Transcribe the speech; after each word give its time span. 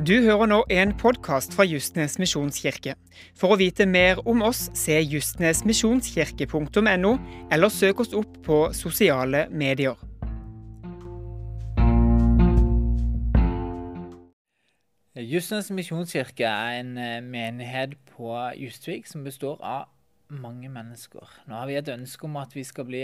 Du 0.00 0.14
hører 0.24 0.48
nå 0.48 0.62
en 0.72 0.94
podkast 0.96 1.52
fra 1.52 1.66
Justnes 1.68 2.14
misjonskirke. 2.16 2.94
For 3.36 3.52
å 3.52 3.58
vite 3.60 3.84
mer 3.84 4.16
om 4.24 4.40
oss, 4.46 4.70
se 4.72 4.96
justnesmisjonskirke.no, 4.96 7.10
eller 7.52 7.68
søk 7.68 8.00
oss 8.00 8.16
opp 8.16 8.38
på 8.46 8.72
sosiale 8.72 9.44
medier. 9.52 10.00
Justnes 15.20 15.68
misjonskirke 15.68 16.48
er 16.48 16.80
en 16.80 16.96
eh, 16.96 17.20
menighet 17.20 17.92
på 18.16 18.32
Justvik 18.56 19.04
som 19.10 19.20
består 19.28 19.60
av 19.60 19.84
mange 20.30 20.70
mennesker. 20.70 21.28
Nå 21.48 21.56
har 21.58 21.68
vi 21.68 21.76
et 21.78 21.90
ønske 21.90 22.26
om 22.26 22.36
at 22.40 22.54
vi 22.54 22.62
skal 22.66 22.86
bli 22.88 23.02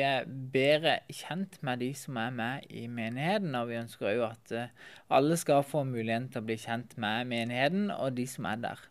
bedre 0.52 0.98
kjent 1.12 1.58
med 1.66 1.82
de 1.82 1.90
som 1.98 2.18
er 2.22 2.34
med 2.34 2.66
i 2.70 2.86
menigheten. 2.86 3.54
Og 3.58 3.70
vi 3.70 3.80
ønsker 3.80 4.10
òg 4.12 4.24
at 4.30 4.52
eh, 4.54 4.74
alle 5.10 5.38
skal 5.40 5.64
få 5.66 5.84
muligheten 5.88 6.28
til 6.32 6.42
å 6.42 6.46
bli 6.46 6.58
kjent 6.62 6.96
med 7.02 7.30
menigheten 7.32 7.90
og 7.94 8.14
de 8.18 8.26
som 8.30 8.48
er 8.50 8.60
der. 8.62 8.84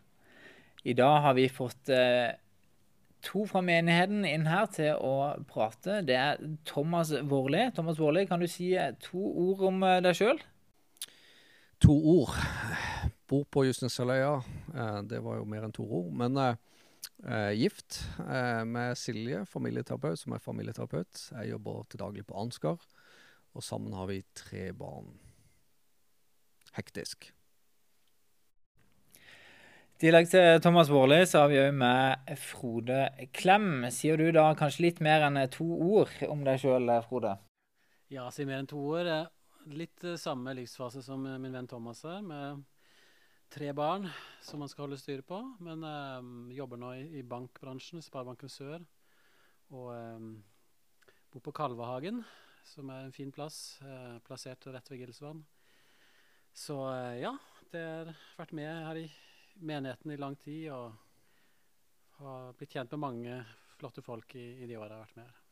I 0.86 0.94
dag 0.98 1.22
har 1.24 1.36
vi 1.38 1.48
fått 1.50 1.90
eh, 1.90 2.36
to 3.26 3.46
fra 3.48 3.64
menigheten 3.64 4.26
inn 4.28 4.46
her 4.50 4.68
til 4.74 5.00
å 5.00 5.32
prate. 5.48 6.02
Det 6.06 6.18
er 6.20 6.44
Thomas 6.68 7.14
Vårli. 7.26 7.70
Thomas 7.74 7.98
Vårli, 7.98 8.26
kan 8.28 8.44
du 8.44 8.48
si 8.50 8.74
eh, 8.76 8.92
to 9.02 9.22
ord 9.48 9.64
om 9.72 9.82
deg 10.04 10.12
sjøl? 10.18 10.44
To 11.84 11.96
ord. 12.20 12.36
Bor 13.26 13.42
på 13.50 13.66
Justinsaløya, 13.66 14.38
Det 15.08 15.18
var 15.24 15.40
jo 15.40 15.48
mer 15.48 15.66
enn 15.66 15.74
to 15.74 15.82
ord. 15.82 16.12
Men 16.14 16.38
Eh, 17.24 17.52
gift 17.52 18.04
eh, 18.18 18.64
med 18.64 18.98
Silje, 18.98 19.44
familieterapeut, 19.48 20.18
som 20.20 20.34
er 20.36 20.42
familieterapeut. 20.42 21.22
Jeg 21.32 21.50
jobber 21.50 21.86
til 21.88 22.02
daglig 22.02 22.26
på 22.28 22.36
Ansgar, 22.36 22.82
og 23.56 23.64
sammen 23.64 23.96
har 23.96 24.10
vi 24.10 24.20
tre 24.36 24.68
barn. 24.76 25.08
Hektisk. 26.76 27.30
I 29.96 30.00
tillegg 30.02 30.28
til 30.28 30.60
Thomas 30.60 30.90
Vårli, 30.92 31.22
så 31.24 31.46
har 31.46 31.48
vi 31.48 31.62
òg 31.62 31.72
med 31.72 32.36
Frode 32.36 33.06
Klem. 33.32 33.86
Sier 33.88 34.20
du 34.20 34.28
da 34.36 34.50
kanskje 34.58 34.90
litt 34.90 35.00
mer 35.00 35.24
enn 35.24 35.40
to 35.48 35.64
ord 35.64 36.12
om 36.28 36.44
deg 36.44 36.60
sjøl, 36.60 36.92
Frode? 37.08 37.38
Ja, 38.12 38.28
sier 38.28 38.46
mer 38.46 38.60
enn 38.60 38.68
to 38.68 38.82
ord. 38.92 39.08
Litt 39.72 40.04
eh, 40.04 40.20
samme 40.20 40.52
livsfase 40.54 41.00
som 41.02 41.24
min 41.24 41.56
venn 41.56 41.66
Thomas 41.70 42.04
her. 42.04 42.20
med 42.20 42.60
tre 43.52 43.72
barn 43.72 44.08
som 44.42 44.60
man 44.60 44.70
skal 44.70 44.86
holde 44.86 44.98
styr 45.00 45.22
på. 45.26 45.38
Men 45.64 45.84
um, 45.84 46.50
jobber 46.54 46.80
nå 46.80 46.92
i, 46.98 47.04
i, 47.20 47.22
bankbransjen, 47.26 48.02
Sparebanken 48.04 48.52
Sør. 48.52 48.84
Og 49.74 49.90
um, 49.94 50.32
bor 51.32 51.44
på 51.48 51.54
Kalvehagen, 51.56 52.22
som 52.66 52.90
er 52.94 53.06
en 53.06 53.14
fin 53.16 53.32
plass. 53.34 53.78
Uh, 53.82 54.18
plassert 54.26 54.66
rett 54.70 54.92
ved 54.92 55.02
Gilsvann. 55.02 55.44
Så 56.56 56.78
uh, 56.88 57.16
ja, 57.18 57.34
det 57.72 57.86
har 57.86 58.12
vært 58.38 58.54
med 58.56 58.70
her 58.88 59.02
i 59.02 59.08
menigheten 59.60 60.14
i 60.14 60.20
lang 60.20 60.38
tid. 60.42 60.70
Og 60.74 62.20
har 62.20 62.54
blitt 62.56 62.78
kjent 62.78 62.94
med 62.96 63.04
mange 63.08 63.40
flotte 63.76 64.04
folk 64.04 64.38
i, 64.38 64.46
i 64.62 64.70
de 64.70 64.78
åra 64.78 64.94
jeg 64.94 64.96
har 64.96 65.04
vært 65.04 65.20
med 65.20 65.28
her. 65.28 65.45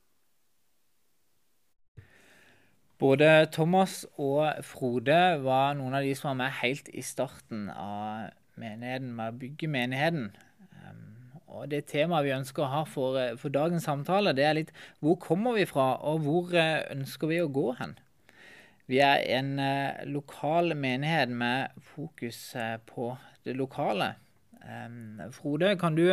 Både 3.05 3.47
Thomas 3.53 4.07
og 4.17 4.63
Frode 4.65 5.17
var 5.45 5.75
noen 5.77 5.93
av 5.99 6.07
de 6.07 6.15
som 6.17 6.31
var 6.31 6.37
med 6.39 6.55
helt 6.63 6.87
i 6.89 7.03
starten 7.05 7.67
av 7.69 8.31
menigheten, 8.57 9.11
med 9.13 9.35
å 9.35 9.41
bygge 9.43 9.69
menigheten. 9.69 10.31
Og 11.55 11.67
Det 11.69 11.83
temaet 11.91 12.25
vi 12.25 12.33
ønsker 12.33 12.65
å 12.65 12.71
ha 12.73 12.81
for, 12.89 13.19
eh, 13.21 13.37
for, 13.37 13.53
dagens 13.53 13.85
samtale, 13.85 14.33
det 14.33 14.45
er 14.45 14.57
litt 14.57 14.73
hvor 15.05 15.19
kommer 15.21 15.53
vi 15.55 15.67
fra, 15.69 16.01
og 16.01 16.25
hvor 16.25 16.55
eh, 16.57 16.81
ønsker 16.95 17.29
vi 17.29 17.43
å 17.43 17.51
gå 17.53 17.75
hen? 17.79 17.93
Vi 18.89 18.99
er 19.05 19.21
en 19.37 19.59
uh, 19.61 20.01
lokal 20.05 20.75
menighet 20.77 21.29
med 21.29 21.77
fokus 21.95 22.53
på 22.85 23.15
det 23.45 23.55
lokale. 23.57 24.15
Frode, 25.33 25.75
kan 25.81 25.97
du 25.97 26.05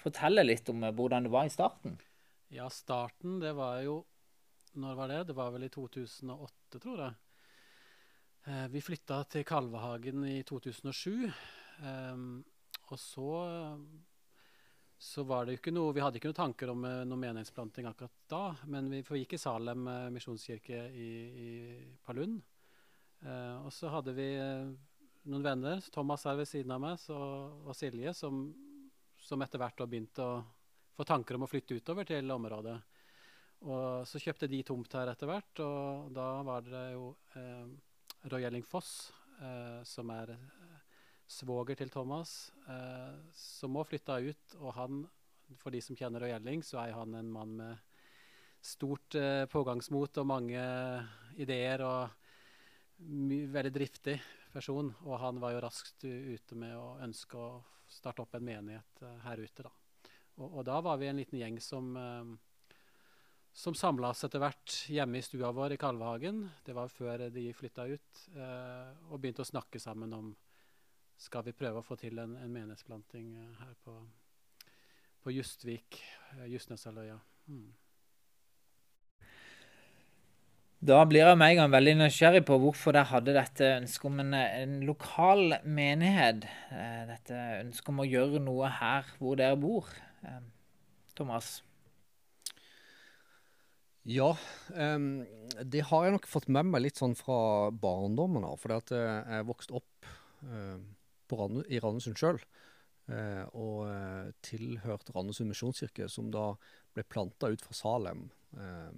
fortelle 0.00 0.44
litt 0.44 0.68
om 0.68 0.84
hvordan 0.84 1.24
det 1.24 1.32
var 1.32 1.48
i 1.48 1.52
starten? 1.52 1.98
Ja, 2.52 2.68
starten 2.72 3.40
det 3.40 3.52
var 3.56 3.80
jo 3.84 4.02
når 4.80 4.98
var 4.98 5.12
det? 5.12 5.22
Det 5.28 5.36
var 5.36 5.54
vel 5.54 5.66
i 5.66 5.72
2008, 5.72 6.80
tror 6.80 7.04
jeg. 7.04 7.14
Eh, 8.46 8.66
vi 8.72 8.84
flytta 8.84 9.22
til 9.30 9.46
Kalvehagen 9.48 10.26
i 10.28 10.42
2007. 10.46 11.26
Eh, 11.26 12.26
og 12.86 13.00
så 13.02 13.30
så 14.98 15.22
var 15.22 15.44
det 15.44 15.52
jo 15.52 15.60
ikke 15.60 15.74
noe 15.76 15.92
Vi 15.92 16.00
hadde 16.00 16.16
ikke 16.16 16.30
noen 16.30 16.38
tanker 16.38 16.70
om 16.72 16.80
noen 16.80 17.08
noe 17.10 17.20
menighetsplanting 17.20 17.88
akkurat 17.88 18.14
da. 18.32 18.42
Men 18.72 18.88
vi 18.90 19.02
gikk 19.02 19.36
i 19.36 19.40
Salem 19.40 19.86
eh, 19.92 20.10
misjonskirke 20.14 20.86
i, 20.88 21.10
i 21.46 21.50
Palund. 22.04 22.40
Eh, 23.20 23.56
og 23.60 23.72
så 23.74 23.92
hadde 23.92 24.14
vi 24.16 24.30
eh, 24.40 24.70
noen 25.26 25.44
venner, 25.44 25.82
Thomas 25.92 26.24
her 26.28 26.38
ved 26.40 26.48
siden 26.48 26.72
av 26.72 26.82
meg 26.82 27.00
så, 27.02 27.16
og 27.66 27.74
Silje, 27.76 28.14
som, 28.16 28.46
som 29.20 29.42
etter 29.44 29.60
hvert 29.60 29.82
har 29.82 29.90
begynt 29.90 30.20
å 30.22 30.30
få 30.96 31.04
tanker 31.04 31.36
om 31.36 31.44
å 31.44 31.50
flytte 31.50 31.76
utover 31.76 32.08
til 32.08 32.30
området. 32.32 32.76
Og 33.64 34.04
så 34.08 34.20
kjøpte 34.20 34.48
de 34.50 34.60
tomt 34.66 34.92
her 34.98 35.08
etter 35.10 35.30
hvert, 35.30 35.62
og 35.64 36.10
da 36.14 36.26
var 36.46 36.64
det 36.66 36.84
jo 36.92 37.14
eh, 37.38 37.64
Roy 38.30 38.60
Foss, 38.66 39.12
eh, 39.40 39.80
som 39.88 40.10
er 40.12 40.34
eh, 40.34 40.76
svoger 41.26 41.78
til 41.78 41.90
Thomas, 41.90 42.52
eh, 42.68 43.16
som 43.32 43.78
òg 43.80 43.88
flytta 43.88 44.18
ut. 44.20 44.56
Og 44.60 44.74
han, 44.76 45.02
for 45.56 45.74
de 45.74 45.80
som 45.82 45.96
kjenner 45.96 46.22
Roy 46.22 46.60
så 46.62 46.82
er 46.84 46.94
han 46.94 47.14
en 47.14 47.32
mann 47.32 47.56
med 47.56 47.76
stort 48.60 49.14
eh, 49.14 49.46
pågangsmot 49.46 50.18
og 50.18 50.26
mange 50.26 50.62
ideer, 51.38 51.82
og 51.82 52.08
veldig 53.52 53.72
driftig 53.72 54.18
person. 54.52 54.92
Og 55.04 55.18
han 55.22 55.40
var 55.40 55.54
jo 55.54 55.64
raskt 55.64 56.04
ute 56.04 56.58
med 56.58 56.76
å 56.76 56.98
ønske 57.04 57.38
å 57.38 57.50
starte 57.88 58.24
opp 58.24 58.34
en 58.36 58.46
menighet 58.46 59.02
eh, 59.02 59.20
her 59.26 59.42
ute, 59.42 59.66
da. 59.66 59.72
Og, 60.36 60.50
og, 60.50 60.62
da 60.68 60.82
var 60.84 60.98
vi 61.00 61.08
en 61.08 61.16
liten 61.16 61.38
gjeng 61.40 61.56
som 61.64 61.94
som 63.56 63.74
samla 63.74 64.10
oss 64.12 64.24
etter 64.26 64.42
hvert 64.42 64.74
hjemme 64.92 65.16
i 65.16 65.24
stua 65.24 65.48
vår 65.56 65.76
i 65.76 65.78
Kalvehagen. 65.80 66.42
Det 66.64 66.74
var 66.76 66.92
før 66.92 67.24
de 67.32 67.46
flytta 67.56 67.86
ut. 67.88 68.26
Eh, 68.36 68.90
og 69.08 69.22
begynte 69.22 69.46
å 69.46 69.48
snakke 69.48 69.80
sammen 69.80 70.12
om 70.12 70.34
skal 71.16 71.46
vi 71.46 71.56
prøve 71.56 71.80
å 71.80 71.86
få 71.86 71.96
til 71.96 72.20
en, 72.20 72.34
en 72.36 72.52
menighetsplanting 72.52 73.32
eh, 73.40 73.56
her 73.62 73.72
på, 73.80 73.96
på 75.24 75.32
Justvik, 75.38 76.02
Justnesaløya. 76.44 76.52
Justneshalvøya. 76.52 77.18
Mm. 77.48 77.66
Da 80.86 80.98
blir 81.08 81.24
jeg 81.24 81.38
med 81.40 81.54
en 81.54 81.58
gang 81.62 81.72
veldig 81.72 81.94
nysgjerrig 82.02 82.42
på 82.46 82.58
hvorfor 82.60 82.92
dere 82.92 83.08
hadde 83.08 83.32
dette 83.34 83.70
ønsket 83.78 84.10
om 84.10 84.20
en, 84.20 84.34
en 84.36 84.74
lokal 84.84 85.56
menighet. 85.64 86.44
Eh, 86.68 87.06
dette 87.08 87.38
ønsket 87.62 87.88
om 87.94 88.04
å 88.04 88.06
gjøre 88.06 88.42
noe 88.44 88.68
her 88.82 89.08
hvor 89.16 89.40
dere 89.40 89.56
bor. 89.56 89.88
Eh, 90.20 90.44
Thomas? 91.16 91.56
Ja, 94.06 94.36
um, 94.70 95.24
det 95.66 95.80
har 95.88 96.04
jeg 96.06 96.14
nok 96.14 96.28
fått 96.30 96.46
med 96.52 96.68
meg 96.70 96.84
litt 96.84 97.00
sånn 97.00 97.16
fra 97.18 97.72
barndommen 97.74 98.44
av. 98.46 98.60
For 98.62 98.76
eh, 98.78 99.32
jeg 99.34 99.46
vokste 99.48 99.74
opp 99.80 100.06
uh, 100.46 100.78
Rand 101.34 101.64
i 101.66 101.80
Randesund 101.82 102.20
sjøl. 102.20 102.38
Uh, 103.10 103.42
og 103.58 103.80
uh, 103.90 104.28
tilhørte 104.46 105.14
Randesund 105.14 105.50
misjonskirke, 105.50 106.06
som 106.10 106.30
da 106.30 106.52
ble 106.94 107.02
planta 107.10 107.50
ut 107.50 107.62
fra 107.66 107.74
Salem 107.74 108.28
uh, 108.54 108.94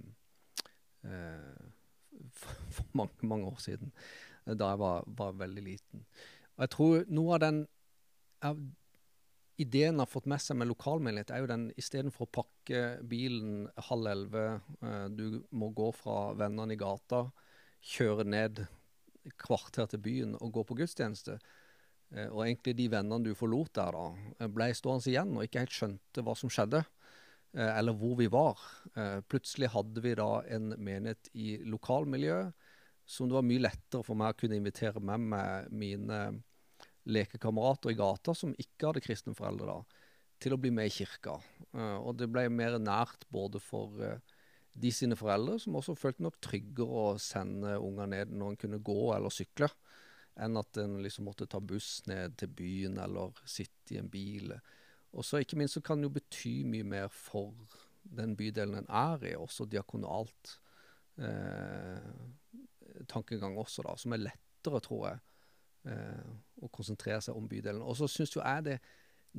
for, 1.01 2.53
for, 2.77 2.93
mange, 3.01 3.25
mange 3.33 3.49
år 3.49 3.65
siden. 3.65 3.95
Da 4.45 4.75
jeg 4.75 4.81
var, 4.83 5.09
var, 5.17 5.33
veldig 5.41 5.65
liten. 5.65 6.05
Og 6.57 6.67
jeg 6.67 6.73
tror 6.75 7.09
noe 7.09 7.37
av 7.39 7.43
den 7.47 7.63
ideen 9.59 9.99
har 9.99 10.07
fått 10.07 10.27
med 10.29 10.41
seg 10.41 10.57
med 10.59 10.69
lokalmenighet, 10.69 11.31
er 11.33 11.43
jo 11.43 11.49
den 11.51 11.69
istedenfor 11.79 12.27
å 12.27 12.33
pakke 12.39 12.83
bilen 13.09 13.67
halv 13.89 14.07
elleve, 14.07 14.45
eh, 14.81 15.07
du 15.11 15.41
må 15.51 15.71
gå 15.75 15.89
fra 15.95 16.33
vennene 16.39 16.75
i 16.75 16.79
gata, 16.79 17.25
kjøre 17.79 18.25
ned 18.27 18.63
kvarter 19.39 19.89
til 19.91 20.03
byen 20.03 20.37
og 20.39 20.53
gå 20.55 20.63
på 20.67 20.79
gudstjeneste. 20.79 21.39
Eh, 22.15 22.29
og 22.29 22.45
egentlig 22.45 22.77
de 22.79 22.87
vennene 22.95 23.27
du 23.27 23.35
forlot 23.37 23.73
der, 23.75 23.97
da, 23.99 24.47
ble 24.47 24.71
stående 24.73 25.11
igjen 25.11 25.35
og 25.35 25.45
ikke 25.45 25.65
helt 25.65 25.75
skjønte 25.75 26.23
hva 26.23 26.35
som 26.39 26.51
skjedde. 26.51 26.85
Eh, 27.53 27.71
eller 27.75 27.97
hvor 27.97 28.15
vi 28.19 28.29
var. 28.31 28.59
Plutselig 29.27 29.71
hadde 29.73 30.01
vi 30.05 30.15
da 30.17 30.31
en 30.47 30.71
menighet 30.77 31.31
i 31.33 31.57
lokalmiljøet 31.67 32.53
som 33.09 33.25
det 33.25 33.39
var 33.39 33.47
mye 33.47 33.63
lettere 33.63 34.05
for 34.05 34.19
meg 34.19 34.35
å 34.35 34.37
kunne 34.37 34.59
invitere 34.59 35.01
med 35.01 35.23
meg 35.31 35.71
mine 35.73 36.19
lekekamerater 37.09 37.93
i 37.93 37.97
gata 37.99 38.35
som 38.37 38.55
ikke 38.57 38.89
hadde 38.89 39.03
kristne 39.03 39.35
foreldre, 39.37 39.75
da, 39.75 40.03
til 40.39 40.55
å 40.55 40.59
bli 40.61 40.71
med 40.73 40.89
i 40.89 40.93
kirka. 40.93 41.37
Uh, 41.73 41.97
og 41.99 42.17
det 42.19 42.29
ble 42.31 42.45
mer 42.53 42.77
nært 42.81 43.25
både 43.33 43.61
for 43.63 43.97
uh, 43.99 44.17
de 44.79 44.91
sine 44.93 45.17
foreldre, 45.19 45.57
som 45.59 45.77
også 45.79 45.97
følte 45.99 46.23
nok 46.25 46.39
tryggere 46.43 47.03
å 47.03 47.17
sende 47.21 47.77
unger 47.83 48.09
ned 48.13 48.33
når 48.33 48.53
en 48.53 48.59
kunne 48.63 48.81
gå 48.85 48.99
eller 49.15 49.33
sykle, 49.33 49.69
enn 50.39 50.55
at 50.59 50.79
en 50.79 50.99
liksom 51.03 51.27
måtte 51.27 51.49
ta 51.51 51.59
buss 51.59 51.99
ned 52.07 52.37
til 52.39 52.51
byen 52.55 52.99
eller 53.03 53.35
sitte 53.49 53.95
i 53.95 53.99
en 53.99 54.11
bil. 54.11 54.53
Og 55.11 55.25
så 55.25 55.41
ikke 55.41 55.57
minst 55.59 55.75
så 55.75 55.83
kan 55.83 55.99
det 55.99 56.07
jo 56.07 56.15
bety 56.15 56.61
mye 56.69 56.87
mer 56.87 57.09
for 57.11 57.51
den 58.03 58.35
bydelen 58.39 58.79
en 58.79 58.91
er 58.93 59.25
i, 59.27 59.35
også 59.35 59.67
diakonalt 59.69 60.53
eh, 61.19 62.11
tankegang 63.09 63.57
også, 63.59 63.83
da, 63.85 63.95
som 63.99 64.15
er 64.15 64.23
lettere, 64.29 64.81
tror 64.85 65.05
jeg, 65.09 65.19
eh, 65.19 65.28
og 66.59 66.71
konsentrere 66.75 67.21
seg 67.23 67.37
om 67.37 67.47
bydelen. 67.49 67.83
Og 67.83 67.97
så 67.99 68.09
syns 68.11 68.35
jo 68.35 68.43
jeg 68.43 68.65
det 68.65 68.79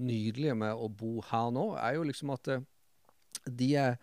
nydelige 0.00 0.54
med 0.54 0.76
å 0.78 0.88
bo 0.88 1.18
her 1.30 1.50
nå, 1.54 1.66
er 1.80 1.96
jo 1.98 2.06
liksom 2.06 2.32
at 2.34 2.52
eh, 2.54 2.66
de 3.46 3.72
jeg 3.74 3.98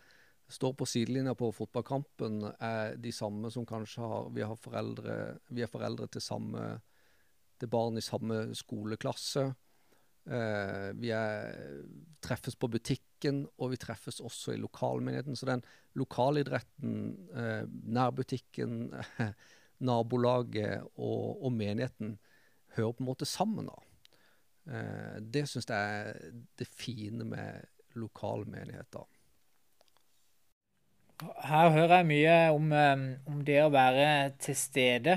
står 0.51 0.73
på 0.79 0.87
sidelinja 0.87 1.33
på 1.35 1.49
fotballkampen, 1.51 2.39
er 2.63 2.95
de 3.03 3.11
samme 3.11 3.51
som 3.51 3.65
kanskje 3.67 4.03
har 4.03 4.29
Vi, 4.35 4.43
har 4.47 4.55
foreldre, 4.55 5.15
vi 5.51 5.63
er 5.63 5.71
foreldre 5.71 6.07
til 6.07 6.23
samme 6.23 6.77
til 7.57 7.71
barn 7.73 7.97
i 7.97 8.05
samme 8.05 8.53
skoleklasse. 8.55 9.47
Eh, 10.27 10.89
vi 10.99 11.11
er, 11.15 11.55
treffes 12.23 12.57
på 12.59 12.69
butikken, 12.71 13.45
og 13.57 13.71
vi 13.73 13.79
treffes 13.81 14.19
også 14.19 14.53
i 14.53 14.61
lokalmenigheten. 14.61 15.35
Så 15.35 15.47
den 15.49 15.63
lokalidretten, 15.97 16.97
eh, 17.33 17.63
nærbutikken, 17.67 18.93
nabolaget 19.89 20.83
og, 20.95 21.43
og, 21.43 21.51
menigheten 21.53 22.17
hører 22.77 22.95
på 22.95 23.03
en 23.03 23.09
måte 23.09 23.27
sammen. 23.29 23.69
da. 23.69 23.77
Eh, 24.71 25.19
det 25.21 25.47
syns 25.49 25.69
jeg 25.69 26.01
er 26.01 26.41
det 26.59 26.67
fine 26.67 27.27
med 27.27 27.67
lokalmenigheter. 27.97 29.05
Her 31.41 31.71
hører 31.73 31.95
jeg 31.97 32.09
mye 32.11 32.33
om, 32.53 32.73
om 33.25 33.37
det 33.41 33.57
å 33.63 33.73
være 33.73 34.35
til 34.37 34.55
stede. 34.55 35.15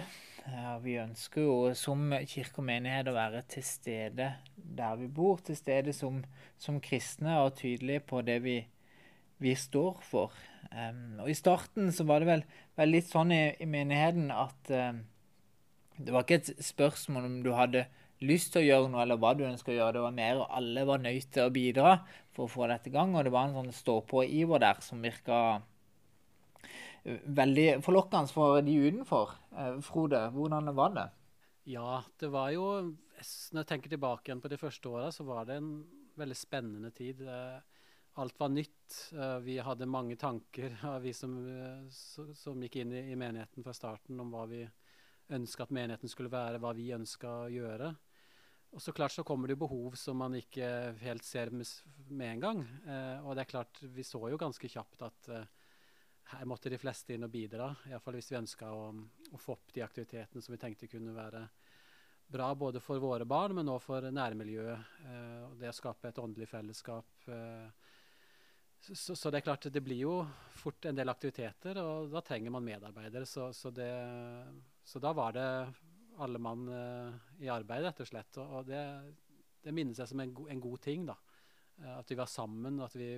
Vi 0.81 0.95
ønsker 0.97 1.45
jo 1.45 1.57
som 1.77 2.15
kirke 2.25 2.63
og 2.63 2.67
menighet 2.71 3.11
å 3.11 3.15
være 3.15 3.43
til 3.53 3.65
stede 3.67 4.31
der 4.57 4.97
vi 4.97 5.09
bor. 5.13 5.43
Til 5.45 5.59
stede 5.59 5.93
som, 5.93 6.23
som 6.59 6.81
kristne 6.81 7.37
og 7.45 7.59
tydelige 7.61 8.01
på 8.09 8.23
det 8.25 8.39
vi, 8.45 8.57
vi 9.45 9.55
står 9.55 10.01
for. 10.07 10.33
Um, 10.71 11.21
og 11.21 11.31
I 11.31 11.37
starten 11.37 11.93
så 11.93 12.07
var 12.09 12.23
det 12.23 12.31
vel, 12.31 12.45
vel 12.79 12.93
litt 12.95 13.09
sånn 13.11 13.33
i, 13.35 13.43
i 13.61 13.69
menigheten 13.69 14.31
at 14.35 14.71
um, 14.71 15.03
det 16.01 16.15
var 16.15 16.25
ikke 16.25 16.41
et 16.41 16.53
spørsmål 16.65 17.27
om 17.29 17.41
du 17.45 17.51
hadde 17.57 17.87
lyst 18.25 18.53
til 18.55 18.63
å 18.63 18.69
gjøre 18.69 18.93
noe, 18.93 19.03
eller 19.05 19.21
hva 19.21 19.33
du 19.37 19.47
ønsker 19.49 19.75
å 19.75 19.79
gjøre. 19.79 19.97
Det 19.97 20.05
var 20.05 20.17
mer 20.17 20.43
at 20.43 20.57
alle 20.61 20.87
var 20.89 21.03
nødt 21.05 21.31
til 21.33 21.47
å 21.47 21.53
bidra 21.55 21.93
for 22.37 22.47
å 22.47 22.53
få 22.53 22.69
dette 22.71 22.91
i 22.91 22.95
gang. 22.95 23.15
Og 23.17 23.27
det 23.27 23.33
var 23.35 23.49
en 23.49 23.57
sånn 23.57 23.75
stå-på-iver 23.75 24.63
der 24.63 24.83
som 24.85 25.05
virka 25.05 25.61
veldig 27.05 27.81
forlokkende 27.85 28.33
for 28.33 28.61
de 28.65 28.77
utenfor. 28.77 29.33
Eh, 29.57 29.79
Frode, 29.85 30.21
hvordan 30.35 30.75
var 30.77 30.95
det? 30.97 31.07
Ja, 31.71 32.03
det 32.19 32.31
var 32.33 32.51
jo 32.51 32.97
Når 33.53 33.61
jeg 33.61 33.69
tenker 33.69 33.91
tilbake 33.93 34.31
igjen 34.31 34.41
på 34.41 34.49
de 34.49 34.57
første 34.57 34.89
åra, 34.89 35.11
så 35.13 35.27
var 35.29 35.45
det 35.45 35.59
en 35.61 35.85
veldig 36.17 36.37
spennende 36.37 36.91
tid. 36.91 37.21
Eh, 37.21 37.61
alt 38.17 38.39
var 38.41 38.49
nytt. 38.49 39.13
Eh, 39.13 39.39
vi 39.45 39.59
hadde 39.61 39.87
mange 39.87 40.17
tanker, 40.17 40.73
vi 41.05 41.13
som, 41.13 41.37
som 41.91 42.63
gikk 42.65 42.77
inn 42.81 42.95
i, 42.97 43.17
menigheten 43.17 43.65
fra 43.67 43.75
starten, 43.77 44.21
om 44.21 44.33
hva 44.33 44.47
vi 44.49 44.63
ønska 45.37 45.67
at 45.67 45.75
menigheten 45.75 46.11
skulle 46.11 46.33
være, 46.33 46.61
hva 46.63 46.75
vi 46.77 46.91
ønska 46.97 47.35
å 47.45 47.51
gjøre. 47.53 47.91
Og 48.71 48.83
så 48.83 48.95
klart 48.95 49.15
så 49.15 49.25
kommer 49.27 49.51
det 49.51 49.59
behov 49.59 49.97
som 49.99 50.21
man 50.23 50.37
ikke 50.39 50.67
helt 51.01 51.27
ser 51.27 51.51
med 51.55 52.27
en 52.29 52.43
gang. 52.45 52.61
og 53.25 53.33
det 53.35 53.43
er 53.43 53.51
klart, 53.51 53.81
vi 53.83 54.05
så 54.07 54.21
jo 54.31 54.39
ganske 54.39 54.71
kjapt 54.71 55.03
at 55.03 55.31
her 56.31 56.47
måtte 56.47 56.71
de 56.71 56.79
fleste 56.79 57.15
inn 57.15 57.27
og 57.27 57.33
bidra. 57.33 57.71
Iallfall 57.91 58.19
hvis 58.19 58.31
vi 58.33 58.39
ønska 58.39 58.71
å, 58.71 58.91
å, 58.95 59.41
få 59.41 59.57
opp 59.57 59.73
de 59.75 59.83
aktivitetene 59.85 60.43
som 60.45 60.55
vi 60.55 60.61
tenkte 60.63 60.91
kunne 60.91 61.15
være 61.17 61.47
bra 62.31 62.53
både 62.55 62.83
for 62.83 63.03
våre 63.03 63.27
barn, 63.27 63.57
men 63.59 63.71
òg 63.73 63.81
for 63.83 64.07
nærmiljøet. 64.15 64.91
Eh, 65.07 65.41
og 65.49 65.57
det 65.59 65.73
å 65.73 65.77
skape 65.77 66.13
et 66.13 66.21
åndelig 66.23 66.47
fellesskap. 66.51 67.27
Eh, 67.27 67.89
så, 68.81 69.17
så, 69.17 69.29
det 69.29 69.41
er 69.41 69.49
klart, 69.49 69.67
det 69.73 69.83
blir 69.85 70.05
jo 70.05 70.15
fort 70.63 70.87
en 70.89 70.97
del 70.97 71.11
aktiviteter, 71.11 71.83
og 71.83 72.15
da 72.15 72.23
trenger 72.25 72.55
man 72.55 72.65
medarbeidere. 72.65 73.27
Så, 73.29 73.51
så, 73.57 73.73
det, 73.75 73.91
så 74.91 74.99
da 74.99 75.13
var 75.15 75.35
det 75.37 75.49
alle 76.19 76.39
mann 76.43 76.69
eh, 76.69 77.19
i 77.47 77.49
arbeid, 77.49 77.85
rett 77.85 78.01
og 78.03 78.09
slett. 78.09 78.39
Og, 78.43 78.65
det, 78.67 78.81
det 79.63 79.75
minnes 79.75 80.01
jeg 80.03 80.11
som 80.11 80.23
en, 80.23 80.33
go 80.35 80.49
en 80.51 80.63
god 80.63 80.83
ting. 80.83 81.05
da. 81.07 81.15
Eh, 81.79 81.93
at 81.95 82.11
vi 82.11 82.19
var 82.19 82.27
sammen, 82.31 82.81
at 82.83 82.97
vi 82.99 83.13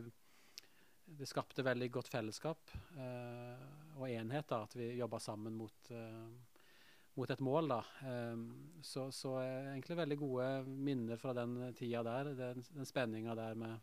det 1.12 1.26
skapte 1.26 1.64
veldig 1.66 1.88
godt 1.92 2.08
fellesskap 2.12 2.74
eh, 3.00 3.64
og 3.96 4.04
enhet. 4.10 4.50
da, 4.52 4.62
At 4.66 4.76
vi 4.76 4.92
jobba 4.98 5.18
sammen 5.20 5.56
mot, 5.56 5.90
eh, 5.96 6.60
mot, 7.16 7.32
et 7.32 7.40
mål. 7.40 7.72
da. 7.72 7.80
Eh, 8.04 8.44
så, 8.84 9.08
så 9.08 9.38
egentlig 9.40 9.96
veldig 10.02 10.20
gode 10.20 10.50
minner 10.68 11.16
fra 11.16 11.32
den 11.40 11.56
tida 11.78 12.04
der. 12.06 12.34
Den, 12.36 12.64
den 12.68 12.88
spenninga 12.88 13.36
der 13.38 13.56
med 13.64 13.80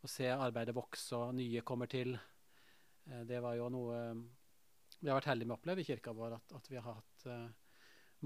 å 0.00 0.08
se 0.08 0.32
arbeidet 0.32 0.76
vokse 0.76 1.20
og 1.28 1.36
nye 1.36 1.60
kommer 1.60 1.92
til. 1.92 2.16
Eh, 3.04 3.24
det 3.28 3.44
var 3.44 3.60
jo 3.60 3.68
noe 3.76 4.02
vi 4.98 5.10
har 5.10 5.18
vært 5.20 5.30
heldige 5.30 5.48
med 5.48 5.54
å 5.54 5.60
oppleve 5.60 5.82
i 5.82 5.86
kirka 5.86 6.14
vår. 6.16 6.38
At, 6.38 6.54
at 6.58 6.70
vi 6.70 6.78
har 6.78 6.96
hatt 6.96 7.26
uh, 7.30 7.76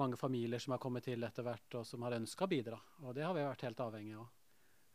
mange 0.01 0.19
familier 0.21 0.63
som 0.63 0.75
har 0.75 0.81
kommet 0.83 1.05
til 1.09 1.25
etter 1.27 1.45
hvert, 1.47 1.77
og 1.79 1.89
som 1.89 2.05
har 2.07 2.17
ønska 2.17 2.47
å 2.47 2.53
bidra. 2.53 2.79
Og 3.05 3.17
det 3.17 3.27
har 3.27 3.37
vi 3.37 3.45
vært 3.45 3.67
helt 3.67 3.83
avhengig 3.85 4.17
av. 4.21 4.31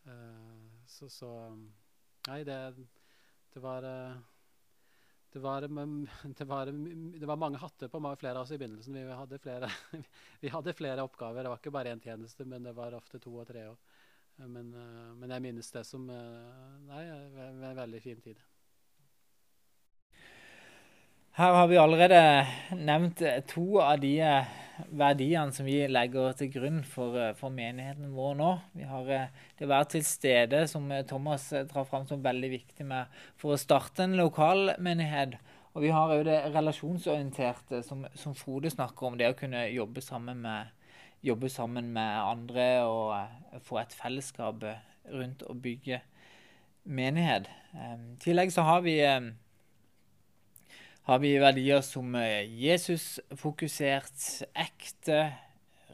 Uh, 0.08 0.82
så, 0.90 1.12
så 1.12 1.34
Nei, 2.28 2.42
det 2.44 2.58
det 3.54 3.62
var, 3.64 3.86
uh, 3.88 4.18
det 5.34 5.40
var, 5.42 5.62
det 6.40 6.48
var, 6.50 6.72
det 6.72 7.30
var 7.30 7.40
mange 7.40 7.62
hatter 7.62 7.88
på 7.94 8.02
flere 8.20 8.36
av 8.36 8.44
oss 8.44 8.52
i 8.52 8.58
begynnelsen. 8.58 8.98
Vi 8.98 9.22
hadde, 9.22 9.40
flere, 9.42 9.70
vi 10.42 10.52
hadde 10.54 10.76
flere 10.78 11.06
oppgaver. 11.06 11.46
Det 11.46 11.54
var 11.54 11.62
ikke 11.62 11.74
bare 11.78 11.94
én 11.94 12.04
tjeneste, 12.04 12.46
men 12.46 12.68
det 12.68 12.76
var 12.78 12.98
ofte 12.98 13.22
to 13.22 13.38
og 13.38 13.48
tre. 13.48 13.70
Men, 14.38 14.70
men, 15.18 15.32
jeg 15.34 15.42
minnes 15.42 15.72
det 15.74 15.82
som 15.88 16.04
nei, 16.06 17.00
en 17.48 17.64
veldig 17.80 18.02
fin 18.04 18.20
tid. 18.22 18.44
Her 21.38 21.54
har 21.54 21.68
vi 21.70 21.78
allerede 21.78 22.48
nevnt 22.74 23.20
to 23.46 23.76
av 23.78 24.00
de 24.02 24.16
verdiene 24.90 25.54
som 25.54 25.68
vi 25.70 25.84
legger 25.86 26.34
til 26.40 26.50
grunn 26.50 26.80
for, 26.82 27.14
eh, 27.14 27.36
for 27.38 27.54
menigheten 27.54 28.10
vår 28.16 28.34
nå. 28.40 28.48
Vi 28.74 28.88
har 28.90 29.12
eh, 29.14 29.28
det 29.60 29.68
å 29.68 29.70
være 29.70 29.90
til 29.92 30.04
stede, 30.08 30.64
som 30.66 30.90
eh, 30.90 31.04
Thomas 31.06 31.46
drar 31.70 31.86
fram 31.86 32.10
som 32.10 32.26
veldig 32.26 32.50
viktig 32.56 32.90
med, 32.90 33.14
for 33.38 33.54
å 33.54 33.62
starte 33.62 34.08
en 34.08 34.18
lokalmenighet. 34.18 35.38
Og 35.76 35.86
vi 35.86 35.94
har 35.94 36.18
òg 36.18 36.26
det 36.26 36.42
relasjonsorienterte, 36.58 37.86
som, 37.86 38.08
som, 38.18 38.34
Frode 38.34 38.74
snakker 38.74 39.12
om. 39.12 39.22
Det 39.22 39.30
å 39.30 39.38
kunne 39.38 39.68
jobbe 39.70 40.02
sammen 40.02 40.42
med, 40.42 40.74
jobbe 41.22 41.54
sammen 41.54 41.94
med 41.94 42.18
andre 42.18 42.72
og 42.90 43.62
få 43.62 43.84
et 43.86 43.94
fellesskap 43.94 44.66
rundt 45.14 45.46
å 45.46 45.54
bygge 45.54 46.02
menighet. 46.82 47.46
I 47.78 48.24
tillegg 48.26 48.50
så 48.58 48.66
har 48.66 48.82
vi 48.82 49.04
har 51.08 51.22
vi 51.24 51.38
verdier 51.40 51.80
som 51.88 52.16
eh, 52.20 52.44
Jesus-fokusert, 52.52 54.24
ekte, 54.60 55.22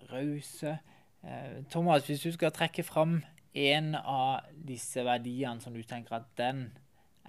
rause. 0.10 0.79
Eh, 1.22 1.60
Thomas, 1.70 2.08
hvis 2.08 2.24
du 2.25 2.32
skal 2.34 2.53
trekke 2.55 2.82
fram 2.82 3.20
en 3.53 3.93
av 4.00 4.48
disse 4.58 5.03
verdiene 5.05 5.62
som 5.62 5.77
du 5.77 5.84
tenker 5.86 6.17
at 6.17 6.34
den 6.41 6.65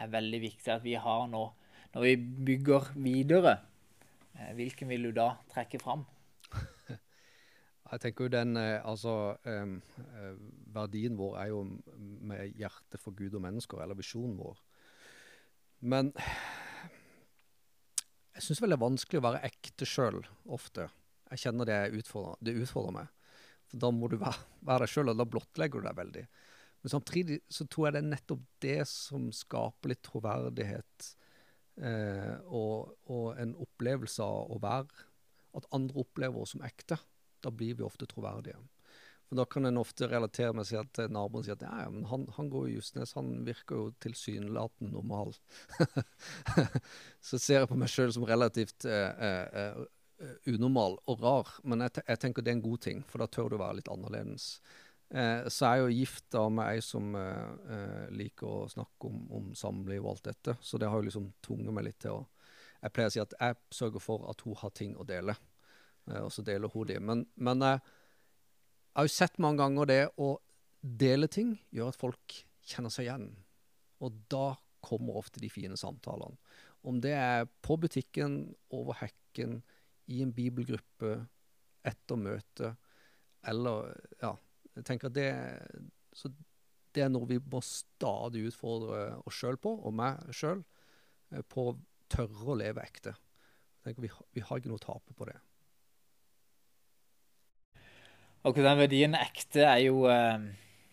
er 0.01 0.09
veldig 0.09 0.41
viktig 0.47 0.73
at 0.73 0.87
vi 0.87 0.97
har 0.97 1.29
nå, 1.29 1.45
når 1.93 2.09
vi 2.09 2.17
bygger 2.49 2.89
videre, 2.97 3.59
eh, 4.33 4.57
hvilken 4.57 4.89
vil 4.89 5.11
du 5.11 5.13
da 5.21 5.35
trekke 5.53 5.83
fram? 5.83 6.09
Jeg 7.93 8.01
tenker 8.01 8.25
jo 8.25 8.33
den, 8.33 8.57
altså, 8.57 9.37
Verdien 10.73 11.19
vår 11.21 11.37
er 11.39 11.51
jo 11.53 11.61
med 12.01 12.57
hjertet 12.57 12.99
for 12.99 13.13
Gud 13.15 13.37
og 13.37 13.45
mennesker, 13.45 13.85
eller 13.85 13.95
visjonen 13.95 14.39
vår. 14.41 14.57
Men 15.85 16.11
jeg 18.35 18.47
syns 18.47 18.63
vel 18.63 18.75
det 18.75 18.79
er 18.79 18.85
vanskelig 18.85 19.21
å 19.21 19.27
være 19.29 19.43
ekte 19.47 19.87
sjøl 19.89 20.23
ofte. 20.57 20.89
Jeg 21.31 21.47
kjenner 21.47 21.69
det 21.69 21.79
utfordrer, 22.01 22.41
det 22.45 22.57
utfordrer 22.65 22.97
meg. 22.99 23.13
For 23.71 23.83
da 23.83 23.91
må 23.95 24.11
du 24.11 24.19
være, 24.21 24.43
være 24.67 24.85
deg 24.85 24.93
sjøl, 24.93 25.13
og 25.13 25.21
da 25.21 25.27
blottlegger 25.29 25.83
du 25.83 25.89
deg 25.89 25.99
veldig. 25.99 26.25
Men 26.85 26.93
samtidig 26.93 27.39
så 27.49 27.65
tror 27.71 27.87
jeg 27.87 27.97
det 27.97 28.03
er 28.03 28.11
nettopp 28.11 28.43
det 28.61 28.81
som 28.91 29.31
skaper 29.33 29.95
litt 29.95 30.03
troverdighet 30.05 31.07
eh, 31.81 32.35
og, 32.45 32.93
og, 33.09 33.29
en 33.41 33.55
opplevelse 33.65 34.21
av 34.21 34.53
å 34.53 34.61
være 34.61 35.07
At 35.57 35.71
andre 35.73 36.03
opplever 36.03 36.43
oss 36.43 36.53
som 36.57 36.65
ekte. 36.67 36.99
Da 37.41 37.53
blir 37.55 37.79
vi 37.79 37.87
ofte 37.87 38.09
troverdige. 38.11 38.59
For 39.35 39.41
Da 39.41 39.45
kan 39.51 39.67
en 39.67 39.79
ofte 39.79 40.07
relatere 40.07 40.55
med 40.55 40.67
seg 40.69 40.85
at 40.85 41.11
naboen 41.11 41.43
sier 41.43 41.57
at 41.57 41.65
ja, 41.67 41.73
ja, 41.83 41.91
men 41.91 42.05
han, 42.07 42.29
han 42.37 42.49
går 42.53 42.69
i 42.69 42.77
Justnes, 42.77 43.17
han 43.19 43.33
virker 43.47 43.81
jo 43.81 43.87
tilsynelatende 44.05 44.93
normal. 44.95 45.35
så 47.29 47.41
ser 47.43 47.65
jeg 47.65 47.71
på 47.73 47.79
meg 47.81 47.91
sjøl 47.91 48.13
som 48.15 48.27
relativt 48.29 48.87
eh, 48.87 49.27
eh, 49.27 49.81
eh, 50.23 50.37
unormal 50.55 51.01
og 51.11 51.25
rar, 51.25 51.51
men 51.67 51.83
jeg, 51.83 52.05
jeg, 52.07 52.21
tenker 52.23 52.47
det 52.47 52.53
er 52.53 52.59
en 52.61 52.67
god 52.69 52.85
ting, 52.87 53.03
for 53.11 53.25
da 53.25 53.27
tør 53.27 53.51
du 53.51 53.59
være 53.59 53.81
litt 53.81 53.91
annerledes. 53.91 54.47
Eh, 55.11 55.49
så 55.51 55.67
er 55.67 55.81
jeg 55.81 55.83
jo 55.83 55.99
gift 55.99 56.39
med 56.55 56.65
ei 56.69 56.79
som 56.87 57.11
eh, 57.19 57.75
eh, 57.75 58.07
liker 58.15 58.47
å 58.47 58.71
snakke 58.71 59.11
om, 59.11 59.19
om 59.35 59.51
samliv 59.59 60.05
og 60.05 60.13
alt 60.15 60.31
dette, 60.31 60.55
så 60.63 60.79
det 60.79 60.93
har 60.93 61.03
jo 61.03 61.09
liksom 61.09 61.27
tvunget 61.43 61.75
meg 61.75 61.89
litt 61.91 62.01
til 62.07 62.21
å 62.21 62.23
Jeg 62.85 62.93
pleier 62.93 63.09
å 63.09 63.13
si 63.15 63.21
at 63.23 63.35
jeg 63.41 63.55
sørger 63.73 64.03
for 64.05 64.31
at 64.31 64.43
hun 64.45 64.55
har 64.61 64.71
ting 64.77 64.95
å 65.01 65.05
dele, 65.09 65.33
og 66.21 66.29
så 66.29 66.43
deler 66.45 66.69
hun 66.69 66.85
de. 66.85 66.99
Men, 67.01 67.23
men 67.41 67.63
jeg 67.65 67.79
har 68.95 69.09
jo 69.09 69.15
sett 69.15 69.41
mange 69.43 69.63
ganger 69.63 69.91
det 69.91 70.03
å 70.23 70.37
dele 70.85 71.29
ting 71.33 71.57
gjør 71.75 71.91
at 71.91 71.99
folk 71.99 72.39
kjenner 72.65 72.93
seg 72.93 73.09
igjen. 73.09 73.29
Og 74.05 74.17
da 74.33 74.55
kommer 74.85 75.19
ofte 75.19 75.41
de 75.41 75.51
fine 75.53 75.77
samtalene. 75.81 76.37
Om 76.85 77.01
det 77.01 77.15
er 77.17 77.47
på 77.65 77.79
butikken, 77.81 78.55
over 78.75 78.99
hekken, 79.01 79.63
i 80.13 80.21
en 80.21 80.35
bibelgruppe, 80.37 81.17
etter 81.85 82.21
møtet. 82.21 82.77
eller 83.43 83.95
Ja. 84.23 84.37
Jeg 84.75 84.85
tenker 84.85 85.07
at 85.07 85.15
det, 85.15 85.31
så 86.13 86.29
det 86.95 87.05
er 87.05 87.09
noe 87.09 87.29
vi 87.31 87.39
må 87.39 87.61
stadig 87.63 88.49
utfordre 88.49 89.21
oss 89.23 89.37
sjøl 89.39 89.57
på, 89.57 89.71
og 89.71 89.95
meg 89.95 90.19
sjøl, 90.35 90.65
på 91.49 91.69
å 91.71 91.77
tørre 92.11 92.49
å 92.51 92.57
leve 92.59 92.83
ekte. 92.83 93.15
Jeg 93.15 93.85
tenker 93.85 94.03
vi, 94.03 94.11
vi 94.35 94.43
har 94.43 94.59
ikke 94.59 94.73
noe 94.73 94.83
å 94.83 94.87
tape 94.87 95.15
på 95.15 95.29
det. 95.31 95.37
Akkurat 98.45 98.75
den 98.75 98.83
verdien 98.83 99.17
ekte 99.17 99.65
er 99.65 99.81
jo 99.87 100.05
eh, 100.13 100.43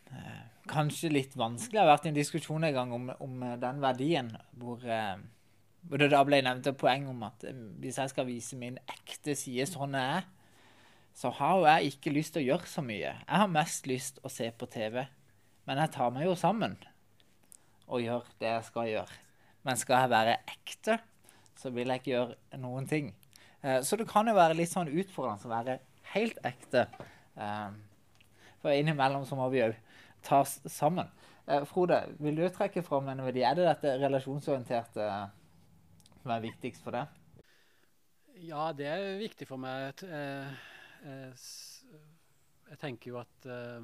eh, 0.07 0.41
kanskje 0.71 1.11
litt 1.11 1.33
vanskelig. 1.35 1.75
Det 1.75 1.81
har 1.81 1.89
vært 1.89 2.07
en 2.07 2.15
diskusjon 2.15 2.63
en 2.63 2.75
gang 2.75 2.93
om, 2.95 3.09
om 3.19 3.41
den 3.59 3.81
verdien, 3.83 4.29
hvor, 4.59 4.83
eh, 4.87 5.17
hvor, 5.83 5.99
det 5.99 6.11
da 6.13 6.21
ble 6.27 6.39
nevnt 6.45 6.69
et 6.71 6.79
poeng 6.79 7.09
om 7.11 7.25
at 7.27 7.43
eh, 7.49 7.65
hvis 7.83 7.99
jeg 7.99 8.13
skal 8.13 8.29
vise 8.29 8.59
min 8.59 8.79
ekte 8.87 9.35
side 9.35 9.67
sånn 9.67 9.99
jeg 9.99 10.21
er, 10.21 10.29
så 11.17 11.33
har 11.41 11.57
jo 11.57 11.67
jeg 11.67 11.91
ikke 11.91 12.15
lyst 12.15 12.37
til 12.37 12.45
å 12.45 12.49
gjøre 12.53 12.71
så 12.71 12.85
mye. 12.87 13.11
Jeg 13.19 13.41
har 13.43 13.51
mest 13.51 13.91
lyst 13.91 14.21
å 14.23 14.31
se 14.31 14.47
på 14.55 14.69
TV, 14.71 15.01
men 15.67 15.83
jeg 15.83 15.95
tar 15.97 16.15
meg 16.15 16.29
jo 16.29 16.37
sammen 16.39 16.79
og 17.91 17.99
gjør 17.99 18.27
det 18.39 18.47
jeg 18.47 18.67
skal 18.69 18.87
gjøre. 18.93 19.17
Men 19.67 19.77
skal 19.77 20.05
jeg 20.05 20.15
være 20.15 20.37
ekte, 20.55 21.01
så 21.59 21.69
vil 21.75 21.91
jeg 21.91 22.01
ikke 22.01 22.15
gjøre 22.15 22.61
noen 22.63 22.87
ting. 22.87 23.11
Eh, 23.61 23.81
så 23.83 23.99
det 23.99 24.07
kan 24.09 24.29
jo 24.29 24.39
være 24.39 24.55
litt 24.57 24.71
sånn 24.71 24.89
utfordrende 24.89 25.49
å 25.49 25.51
være 25.51 25.81
helt 26.15 26.39
ekte. 26.47 26.87
Ehm, 27.35 27.79
for 28.61 28.75
innimellom 28.75 29.25
så 29.25 29.37
må 29.39 29.47
vi 29.53 29.63
òg 29.65 29.77
ta 30.25 30.41
oss 30.43 30.59
sammen. 30.69 31.09
Eh, 31.47 31.63
Frode, 31.65 32.03
vil 32.21 32.37
du 32.37 32.45
trekke 32.53 32.83
fram 32.85 33.09
en 33.11 33.23
verdi? 33.25 33.41
Er 33.45 33.57
det 33.57 33.65
dette 33.67 33.95
relasjonsorienterte 34.03 35.07
som 36.21 36.35
er 36.35 36.43
viktigst 36.45 36.83
for 36.85 36.95
deg? 36.95 37.17
Ja, 38.41 38.69
det 38.73 38.87
er 38.89 39.17
viktig 39.19 39.47
for 39.49 39.61
meg. 39.61 40.03
Jeg, 40.05 40.53
eh, 41.05 42.77
tenker 42.81 43.11
jo 43.11 43.17
at, 43.21 43.49
eh, 43.49 43.81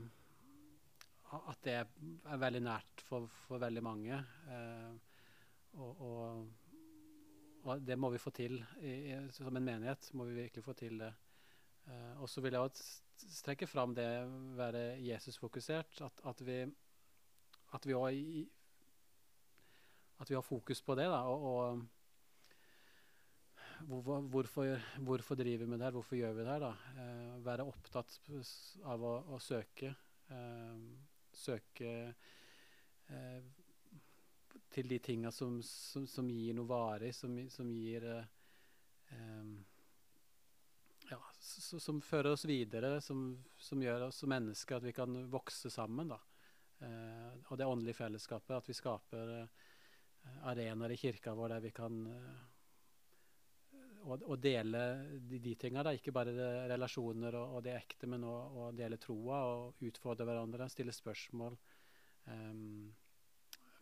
at 1.38 1.60
det 1.66 1.76
er 1.82 2.40
veldig 2.46 2.64
nært 2.66 3.04
for, 3.10 3.28
for 3.48 3.62
veldig 3.62 3.84
mange. 3.84 4.22
Og, 5.78 6.02
og, 6.02 6.48
og, 7.66 7.84
det 7.86 7.98
må 8.00 8.10
vi 8.14 8.22
få 8.22 8.32
til. 8.34 8.62
I, 8.80 9.18
som 9.36 9.52
en 9.52 9.66
menighet 9.66 10.08
må 10.14 10.30
vi 10.30 10.40
virkelig 10.40 10.64
få 10.66 10.74
til 10.78 11.04
det. 11.04 11.12
Og 12.22 12.30
så 12.30 12.42
vil 12.42 12.56
jeg 12.56 12.62
også 12.64 13.07
strekker 13.18 13.70
fram 13.70 13.94
det 13.98 14.08
å 14.24 14.30
være 14.58 14.84
Jesus-fokusert. 15.04 16.02
At, 16.06 16.24
at, 16.32 16.42
vi 16.46 16.62
at 17.76 17.88
vi, 17.88 17.94
også, 17.94 18.46
at 20.22 20.32
vi 20.32 20.38
har 20.38 20.46
fokus 20.46 20.82
på 20.82 20.96
det. 21.00 21.08
Da, 21.12 21.22
og, 21.28 21.84
og 23.88 24.30
hvorfor, 24.34 24.80
hvorfor, 25.06 25.36
driver 25.36 25.66
vi 25.66 25.70
med 25.70 25.80
det 25.80 25.90
her? 25.90 25.98
Hvorfor 25.98 26.16
gjør 26.16 26.34
vi 26.34 26.46
det 26.46 26.54
her? 26.54 26.66
da? 26.66 26.74
Eh, 27.04 27.46
være 27.46 27.68
opptatt 27.68 28.20
av 28.84 29.06
å, 29.06 29.16
å 29.36 29.40
søke. 29.44 29.94
Eh, 30.34 30.78
søke 31.38 31.94
eh, 33.14 33.42
til 34.74 34.90
de 34.90 34.98
tinga 35.00 35.32
som, 35.32 35.62
som, 35.64 36.08
som, 36.10 36.30
gir 36.30 36.58
noe 36.58 36.70
varig, 36.70 37.14
som, 37.16 37.38
som 37.54 37.70
gir 37.72 38.04
eh, 38.12 38.26
ja, 41.48 41.80
som 41.80 42.02
fører 42.02 42.34
oss 42.34 42.46
videre, 42.50 42.98
som, 43.02 43.30
som, 43.58 43.82
gjør 43.84 44.10
oss 44.10 44.22
som 44.24 44.32
mennesker 44.32 44.80
at 44.80 44.88
vi 44.88 44.96
kan 44.96 45.16
vokse 45.32 45.72
sammen. 45.74 46.12
da. 46.14 46.20
Eh, 46.84 47.40
og 47.48 47.58
det 47.58 47.70
åndelige 47.70 47.98
fellesskapet, 48.02 48.58
at 48.58 48.70
vi 48.70 48.76
skaper 48.78 49.34
eh, 49.40 49.66
arenaer 50.52 50.94
i 50.94 51.00
kirka 51.00 51.34
vår 51.38 51.56
der 51.56 51.66
vi 51.66 51.74
kan 51.76 52.04
eh, 52.12 52.46
og, 54.08 54.24
og 54.24 54.38
dele 54.40 54.84
de, 55.20 55.40
de 55.44 55.56
tinga. 55.60 55.84
Ikke 55.96 56.14
bare 56.16 56.34
relasjoner 56.72 57.36
og, 57.36 57.58
og, 57.58 57.64
det 57.66 57.76
ekte, 57.76 58.10
men 58.10 58.24
å 58.28 58.70
dele 58.76 59.00
troa 59.02 59.42
og 59.52 59.88
utfordre 59.88 60.28
hverandre, 60.28 60.70
stille 60.72 60.96
spørsmål. 60.96 61.58
Um, 62.28 62.88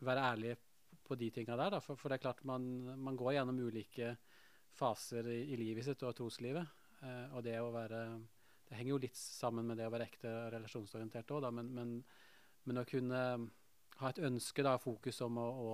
være 0.06 0.24
ærlige 0.32 0.58
på 1.06 1.18
de 1.20 1.30
tinga 1.34 1.58
der. 1.60 1.76
Da. 1.76 1.82
For, 1.84 2.00
for, 2.00 2.10
det 2.10 2.20
er 2.20 2.26
klart 2.26 2.44
man, 2.48 2.66
man 2.98 3.18
går 3.20 3.38
gjennom 3.38 3.62
ulike 3.68 4.16
faser 4.76 5.30
i, 5.32 5.42
i 5.54 5.60
livet 5.60 5.86
sitt 5.88 6.04
og 6.06 6.16
troslivet. 6.18 6.85
Eh, 7.04 7.36
og 7.36 7.44
det 7.44 7.58
å 7.60 7.74
være 7.74 8.06
Det 8.66 8.78
henger 8.80 8.96
jo 8.96 9.02
litt 9.04 9.18
sammen 9.18 9.68
med 9.68 9.78
det 9.78 9.86
å 9.88 9.94
være 9.94 10.08
ekte 10.08 10.32
relasjonsorientert 10.56 11.32
òg, 11.36 11.52
men, 11.54 11.68
men, 11.76 11.92
men, 12.66 12.80
å 12.82 12.88
kunne 12.90 13.20
ha 14.00 14.10
et 14.10 14.22
ønske, 14.26 14.64
da, 14.66 14.74
fokus 14.82 15.22
om 15.22 15.38
å, 15.38 15.46
å 15.46 15.70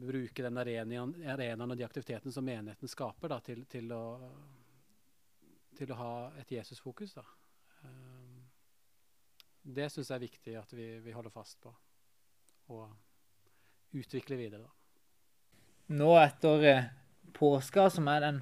bruke 0.00 0.42
den 0.42 0.58
arenaen, 0.62 1.66
og 1.68 1.76
de 1.76 1.84
aktivitetene 1.84 2.32
som 2.32 2.46
menigheten 2.46 2.88
skaper, 2.88 3.28
da, 3.28 3.38
til, 3.44 3.66
til, 3.68 3.92
å, 3.92 4.30
til 5.76 5.92
å 5.92 5.98
ha 6.00 6.14
et 6.40 6.54
Jesus-fokus. 6.56 7.12
da. 7.18 7.26
Eh, 7.84 8.22
det 9.62 9.90
syns 9.92 10.10
jeg 10.10 10.16
er 10.16 10.24
viktig 10.24 10.56
at 10.58 10.72
vi, 10.74 10.86
vi, 11.04 11.12
holder 11.14 11.34
fast 11.34 11.60
på 11.62 11.70
og 12.72 13.94
utvikler 13.98 14.40
videre. 14.40 14.64
da. 14.64 14.72
Nå 15.98 16.14
etter 16.18 16.66
eh, 16.70 16.90
påska, 17.36 17.90
som 17.92 18.08
er 18.08 18.24
den 18.24 18.40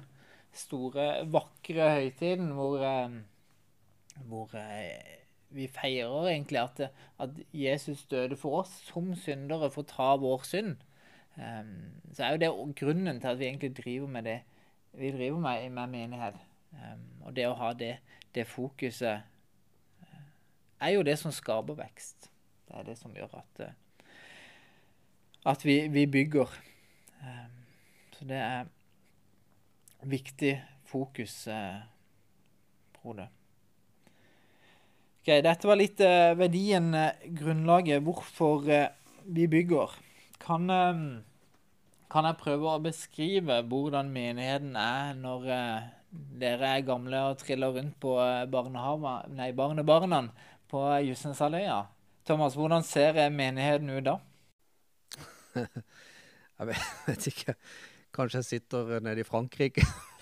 store, 0.53 1.07
vakre 1.31 1.89
høytiden 1.95 2.51
hvor, 2.55 2.81
eh, 2.83 3.17
hvor 4.27 4.55
eh, 4.59 5.17
vi 5.51 5.67
feirer 5.71 6.29
egentlig 6.31 6.59
at, 6.61 6.81
at, 7.19 7.29
Jesus 7.53 8.05
døde 8.11 8.37
for 8.39 8.61
oss 8.61 8.71
som 8.87 9.13
syndere 9.15 9.69
for 9.71 9.83
å 9.83 9.91
ta 9.91 10.09
vår 10.19 10.47
synd. 10.47 10.79
Um, 11.35 12.01
så 12.11 12.25
er 12.25 12.33
jo 12.33 12.41
det 12.41 12.75
grunnen 12.79 13.19
til 13.19 13.29
at 13.31 13.39
vi 13.39 13.47
egentlig 13.47 13.71
driver 13.75 14.07
med 14.11 14.27
det 14.27 14.39
vi 14.99 15.11
driver 15.11 15.39
med, 15.39 15.69
med 15.71 15.87
menighet. 15.87 16.39
Um, 16.71 17.05
og 17.23 17.35
det 17.35 17.47
å 17.47 17.55
ha 17.59 17.71
det, 17.75 17.93
det 18.35 18.47
fokuset 18.47 19.23
uh, 20.03 20.25
er 20.83 20.95
jo 20.95 21.05
det 21.07 21.17
som 21.19 21.31
skaper 21.35 21.79
vekst. 21.79 22.27
Det 22.67 22.75
er 22.79 22.87
det 22.87 22.97
som 22.99 23.15
gjør 23.15 23.39
at, 23.39 23.63
at 25.51 25.65
vi, 25.65 25.77
vi 25.91 26.05
bygger. 26.11 26.51
Um, 27.23 27.57
så 28.15 28.27
det 28.27 28.43
er 28.43 28.71
viktig 30.03 30.55
fokus, 30.85 31.47
eh, 31.47 31.81
Frode. 33.01 33.27
Okay, 35.21 35.41
dette 35.45 35.67
var 35.69 35.77
litt 35.77 36.01
eh, 36.01 36.33
verdien, 36.33 36.93
eh, 36.97 37.27
grunnlaget, 37.37 38.01
hvorfor 38.01 38.65
eh, 38.69 38.87
vi 39.29 39.47
bygger. 39.47 39.93
Kan, 40.41 40.69
eh, 40.73 41.03
kan, 42.09 42.27
jeg 42.27 42.39
prøve 42.41 42.71
å 42.71 42.81
beskrive 42.81 43.61
hvordan 43.69 44.09
menigheten 44.13 44.73
er 44.81 45.13
når 45.19 45.45
eh, 45.53 45.91
dere 46.41 46.73
er 46.75 46.87
gamle 46.87 47.21
og 47.29 47.37
triller 47.39 47.77
rundt 47.77 47.99
på 48.01 48.17
nei, 48.17 49.51
barnebarna 49.55 50.23
på 50.71 50.83
Jussenshalvøya? 51.05 51.83
Thomas, 52.25 52.57
hvordan 52.57 52.83
ser 52.85 53.21
menigheten 53.29 53.93
ut 53.93 54.05
da? 54.05 54.17
jeg 56.57 56.67
vet 56.73 57.31
ikke. 57.31 57.55
Kanskje 58.15 58.41
jeg 58.41 58.49
sitter 58.49 58.99
nede 59.03 59.23
i 59.23 59.27
Frankrike. 59.27 59.85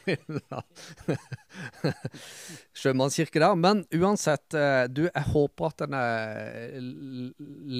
Sjømannskirke 2.79 3.41
der. 3.41 3.55
Men 3.59 3.83
uansett, 3.95 4.53
eh, 4.57 4.85
du, 4.89 5.03
jeg 5.07 5.25
håper 5.31 5.69
at 5.69 5.83
den 5.83 5.93
er 5.97 6.77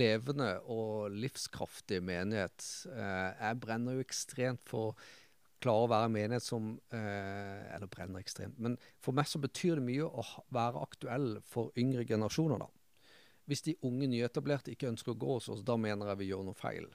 levende 0.01 0.51
og 0.69 1.09
livskraftige 1.13 2.03
menighet. 2.05 2.65
Eh, 2.91 3.29
jeg 3.39 3.61
brenner 3.63 3.97
jo 3.97 4.05
ekstremt 4.05 4.63
for 4.69 4.91
å 4.91 4.95
klare 5.63 5.85
å 5.85 5.91
være 5.91 6.07
en 6.07 6.15
menighet 6.15 6.45
som 6.45 6.69
eh, 6.95 7.75
Eller 7.75 7.89
brenner 7.91 8.23
ekstremt. 8.23 8.59
Men 8.59 8.77
for 9.03 9.15
meg 9.15 9.27
så 9.29 9.41
betyr 9.43 9.79
det 9.79 9.87
mye 9.89 10.07
å 10.07 10.25
være 10.55 10.83
aktuell 10.85 11.29
for 11.47 11.73
yngre 11.79 12.05
generasjoner, 12.07 12.57
da. 12.61 12.69
Hvis 13.49 13.65
de 13.65 13.79
unge 13.87 14.05
nyetablerte 14.11 14.71
ikke 14.75 14.91
ønsker 14.91 15.15
å 15.15 15.19
gå 15.19 15.39
hos 15.39 15.49
oss, 15.49 15.65
da 15.65 15.73
mener 15.79 16.11
jeg 16.11 16.19
vi 16.19 16.27
gjør 16.29 16.43
noe 16.45 16.57
feil. 16.57 16.85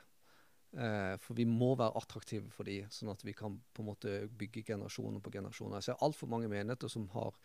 Eh, 0.74 1.14
for 1.22 1.38
vi 1.38 1.46
må 1.46 1.74
være 1.78 1.94
attraktive 2.00 2.50
for 2.50 2.66
dem, 2.66 2.88
sånn 2.90 3.12
at 3.12 3.22
vi 3.22 3.34
kan 3.36 3.60
på 3.74 3.82
en 3.84 3.90
måte 3.92 4.14
bygge 4.38 4.64
generasjoner 4.72 5.22
på 5.22 5.32
generasjoner. 5.36 5.78
Jeg 5.78 5.90
ser 5.90 6.02
altfor 6.02 6.30
mange 6.32 6.50
menigheter 6.50 6.90
som 6.90 7.06
har 7.14 7.36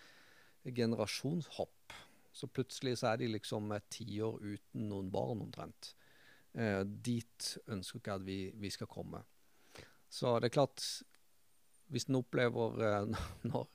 generasjonshopp. 0.66 1.94
Så 2.34 2.50
plutselig 2.50 2.98
så 3.00 3.12
er 3.12 3.22
de 3.22 3.30
liksom 3.34 3.70
et 3.76 3.86
tiår 3.94 4.40
uten 4.42 4.88
noen 4.90 5.12
barn, 5.14 5.44
omtrent. 5.46 5.94
Eh, 6.58 6.82
dit 6.86 7.52
ønsker 7.70 8.02
ikke 8.02 8.18
at 8.18 8.26
vi, 8.26 8.40
vi, 8.58 8.72
skal 8.74 8.90
komme. 8.90 9.22
Så 10.10 10.40
det 10.40 10.50
er 10.50 10.56
klart 10.58 10.82
Hvis 11.90 12.08
en 12.10 12.18
opplever 12.20 12.82
eh, 12.86 13.20
når, 13.50 13.68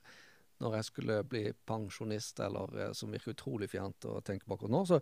når, 0.63 0.75
jeg 0.75 0.89
skulle 0.89 1.23
bli 1.23 1.45
pensjonist, 1.67 2.39
eller 2.43 2.75
eh, 2.79 2.91
som 2.93 3.11
virker 3.11 3.35
utrolig 3.35 3.71
fjernt 3.71 4.07
å 4.07 4.19
tenke 4.19 4.51
akkurat 4.51 4.71
nå, 4.71 4.83
så 4.87 4.99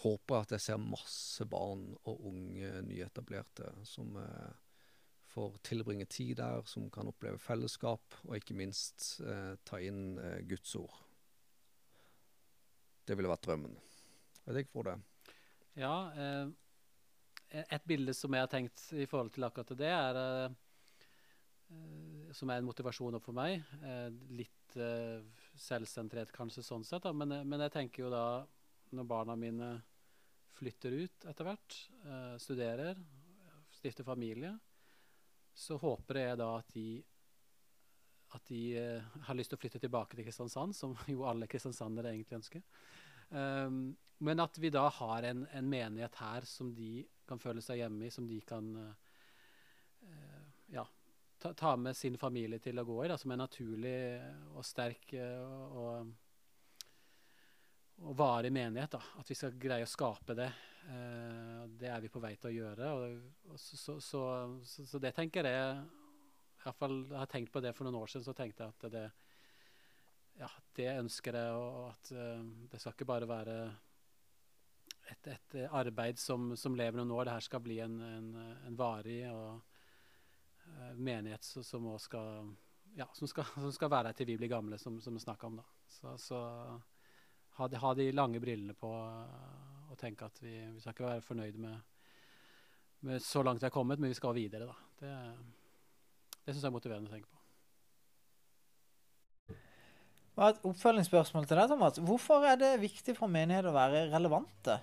håper 0.00 0.36
jeg 0.36 0.46
at 0.46 0.56
jeg 0.56 0.64
ser 0.64 0.82
masse 0.82 1.44
barn 1.50 1.86
og 2.08 2.26
unge 2.30 2.72
nyetablerte 2.86 3.72
som 3.88 4.16
eh, 4.20 4.52
får 5.30 5.60
tilbringe 5.66 6.06
tid 6.10 6.36
der, 6.40 6.62
som 6.66 6.88
kan 6.90 7.10
oppleve 7.10 7.38
fellesskap, 7.38 8.16
og 8.26 8.36
ikke 8.38 8.56
minst 8.58 9.20
eh, 9.22 9.54
ta 9.64 9.78
inn 9.82 10.18
eh, 10.18 10.40
Guds 10.48 10.74
ord. 10.80 10.96
Det 13.06 13.16
ville 13.18 13.30
vært 13.30 13.46
drømmen. 13.46 13.76
Jeg 14.44 14.54
vet 14.54 14.66
ikke 14.66 14.78
hvor 14.78 14.88
det. 14.90 14.96
Ja, 15.78 15.94
eh, 16.18 17.62
et 17.62 17.86
bilde 17.86 18.14
som 18.14 18.34
jeg 18.34 18.46
har 18.46 18.50
tenkt 18.50 18.82
i 18.94 19.06
forhold 19.10 19.32
til 19.34 19.46
akkurat 19.46 19.70
det, 19.78 19.90
er 19.90 20.20
eh, 20.22 20.58
som 22.34 22.50
er 22.50 22.58
en 22.58 22.66
motivasjon 22.66 23.20
for 23.22 23.36
meg. 23.36 23.62
Eh, 23.82 24.08
litt 24.34 24.56
selvsentrert 25.58 26.30
kanskje 26.30 26.62
sånn 26.62 26.84
sett, 26.86 27.02
da. 27.02 27.10
Men, 27.10 27.40
men, 27.42 27.62
jeg 27.66 27.74
tenker 27.74 28.04
jo 28.04 28.10
da, 28.12 28.24
når 28.94 29.06
barna 29.10 29.34
mine 29.38 29.70
flytter 30.60 30.96
ut 31.02 31.28
etter 31.30 31.48
hvert, 31.48 31.78
uh, 32.04 32.36
studerer, 32.40 33.00
stifter 33.72 34.04
familie, 34.04 34.52
så 35.56 35.78
håper 35.80 36.20
jeg 36.20 36.40
da 36.40 36.52
at 36.60 36.76
de 36.76 36.90
at 38.30 38.46
de 38.46 38.60
uh, 38.78 39.22
har 39.26 39.34
lyst 39.34 39.50
til 39.50 39.58
å 39.58 39.62
flytte 39.64 39.80
tilbake 39.82 40.14
til 40.14 40.26
Kristiansand, 40.28 40.76
som 40.76 40.94
jo 41.10 41.26
alle 41.26 41.48
kristiansandere 41.50 42.12
egentlig 42.14 42.38
ønsker. 42.40 42.62
Um, 43.30 43.90
men 44.26 44.42
at 44.42 44.58
vi 44.60 44.72
da 44.74 44.84
har 44.92 45.24
en, 45.26 45.44
en, 45.54 45.68
menighet 45.70 46.16
her 46.20 46.46
som 46.48 46.72
de 46.74 47.04
kan 47.28 47.40
føle 47.40 47.62
seg 47.64 47.80
hjemme 47.80 48.06
i, 48.06 48.12
som 48.12 48.26
de 48.28 48.40
kan 48.46 48.70
uh, 48.76 50.46
ja, 50.74 50.84
ta, 51.40 51.54
ta, 51.54 51.76
med 51.78 51.96
sin 51.96 52.18
familie 52.20 52.60
til 52.62 52.78
å 52.78 52.86
gå 52.86 52.98
i, 53.04 53.10
da, 53.10 53.18
som 53.18 53.32
er 53.32 53.40
naturlig 53.40 53.94
og 54.54 54.66
sterk 54.66 55.14
uh, 55.16 55.78
og, 55.80 56.10
og 58.00 58.16
varig 58.16 58.52
menighet. 58.52 58.96
Da. 58.96 59.00
At 59.20 59.30
vi 59.30 59.36
skal 59.38 59.56
greie 59.60 59.86
å 59.86 59.90
skape 59.90 60.36
det. 60.38 60.50
Uh, 60.88 61.66
det 61.80 61.90
er 61.92 62.00
vi 62.02 62.10
på 62.12 62.22
vei 62.22 62.34
til 62.40 62.50
å 62.50 62.54
gjøre. 62.54 62.92
Og, 62.96 63.50
og 63.52 63.60
så, 63.60 63.78
så, 64.00 64.22
så, 64.64 64.86
så, 64.86 65.00
det 65.02 65.12
tenker 65.16 65.48
jeg 65.48 65.74
i 65.80 66.62
hvert 66.64 66.76
fall, 66.76 66.96
Jeg 67.08 67.18
har 67.18 67.30
tenkt 67.30 67.52
på 67.52 67.62
det 67.64 67.74
for 67.76 67.88
noen 67.88 68.00
år 68.02 68.10
siden, 68.12 68.26
så 68.26 68.36
tenkte 68.36 68.66
jeg 68.66 68.76
at 68.76 68.92
det, 68.92 69.04
ja, 70.40 70.48
det 70.76 70.88
ønsker 70.98 71.38
jeg. 71.40 71.54
Og 71.56 71.86
at 71.88 72.12
det 72.72 72.80
skal 72.80 72.96
ikke 72.96 73.08
bare 73.08 73.28
være 73.28 73.56
et, 75.10 75.30
et, 75.32 75.58
arbeid 75.66 76.20
som, 76.20 76.52
som, 76.56 76.76
lever 76.76 77.00
noen 77.00 77.14
år. 77.16 77.28
Det 77.28 77.36
her 77.38 77.48
skal 77.48 77.64
bli 77.64 77.80
en, 77.84 77.96
en, 78.04 78.30
en 78.68 78.76
varig 78.78 79.22
og, 79.32 79.60
uh, 80.66 80.92
menighet 80.96 81.44
som, 81.44 81.88
skal, 82.00 82.52
ja, 82.96 83.08
som, 83.16 83.28
skal, 83.28 83.48
som, 83.56 83.72
skal, 83.76 83.92
være 83.92 84.12
her 84.12 84.20
til 84.20 84.32
vi 84.32 84.40
blir 84.40 84.52
gamle, 84.52 84.80
som, 84.80 85.00
vi 85.00 85.24
snakka 85.24 85.48
om. 85.48 85.60
da. 85.60 86.16
Så 86.20 86.40
ha, 87.60 87.68
de, 87.68 87.80
ha, 87.80 87.94
de, 87.94 88.10
lange 88.16 88.40
brillene 88.40 88.74
på 88.78 88.90
og 88.90 89.96
tenke 90.00 90.24
at 90.24 90.38
vi, 90.40 90.54
vi, 90.72 90.80
skal 90.80 90.94
ikke 90.94 91.08
være 91.08 91.24
fornøyd 91.24 91.58
med, 91.60 91.80
med, 93.04 93.20
så 93.24 93.42
langt 93.44 93.60
vi 93.60 93.68
har 93.68 93.74
kommet, 93.74 94.00
men 94.00 94.12
vi 94.12 94.16
skal 94.16 94.36
videre. 94.36 94.70
da. 94.70 94.76
Det, 95.00 95.12
det 96.46 96.54
syns 96.54 96.62
jeg 96.62 96.70
er 96.70 96.76
motiverende 96.76 97.10
å 97.10 97.14
tenke 97.14 97.28
på. 97.28 97.40
Og 100.38 100.46
et 100.46 100.62
oppfølgingsspørsmål 100.70 101.48
til 101.48 101.58
deg, 101.58 101.68
Thomas. 101.68 101.98
Hvorfor 102.00 102.46
er 102.48 102.56
det 102.56 102.70
viktig 102.80 103.12
for 103.18 103.28
menighet 103.28 103.66
å 103.68 103.74
være 103.76 104.06
relevante? 104.14 104.78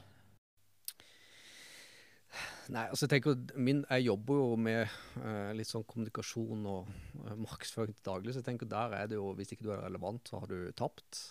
Nei, 2.67 2.83
altså 2.91 3.07
Jeg 3.07 3.13
tenker, 3.15 3.39
min, 3.55 3.79
jeg 3.87 4.09
jobber 4.09 4.41
jo 4.41 4.47
med 4.59 4.83
uh, 5.23 5.55
litt 5.55 5.69
sånn 5.71 5.87
kommunikasjon 5.87 6.67
og 6.67 6.91
uh, 7.23 7.33
markedsføring 7.39 7.95
til 7.95 8.05
daglig, 8.09 8.35
så 8.35 8.43
jeg 8.43 8.49
tenker 8.51 8.69
der 8.69 8.93
er 8.99 9.09
det 9.09 9.17
jo, 9.17 9.31
hvis 9.39 9.55
ikke 9.55 9.65
du 9.65 9.71
er 9.71 9.85
relevant, 9.85 10.27
så 10.27 10.43
har 10.43 10.51
du 10.51 10.59
tapt. 10.77 11.23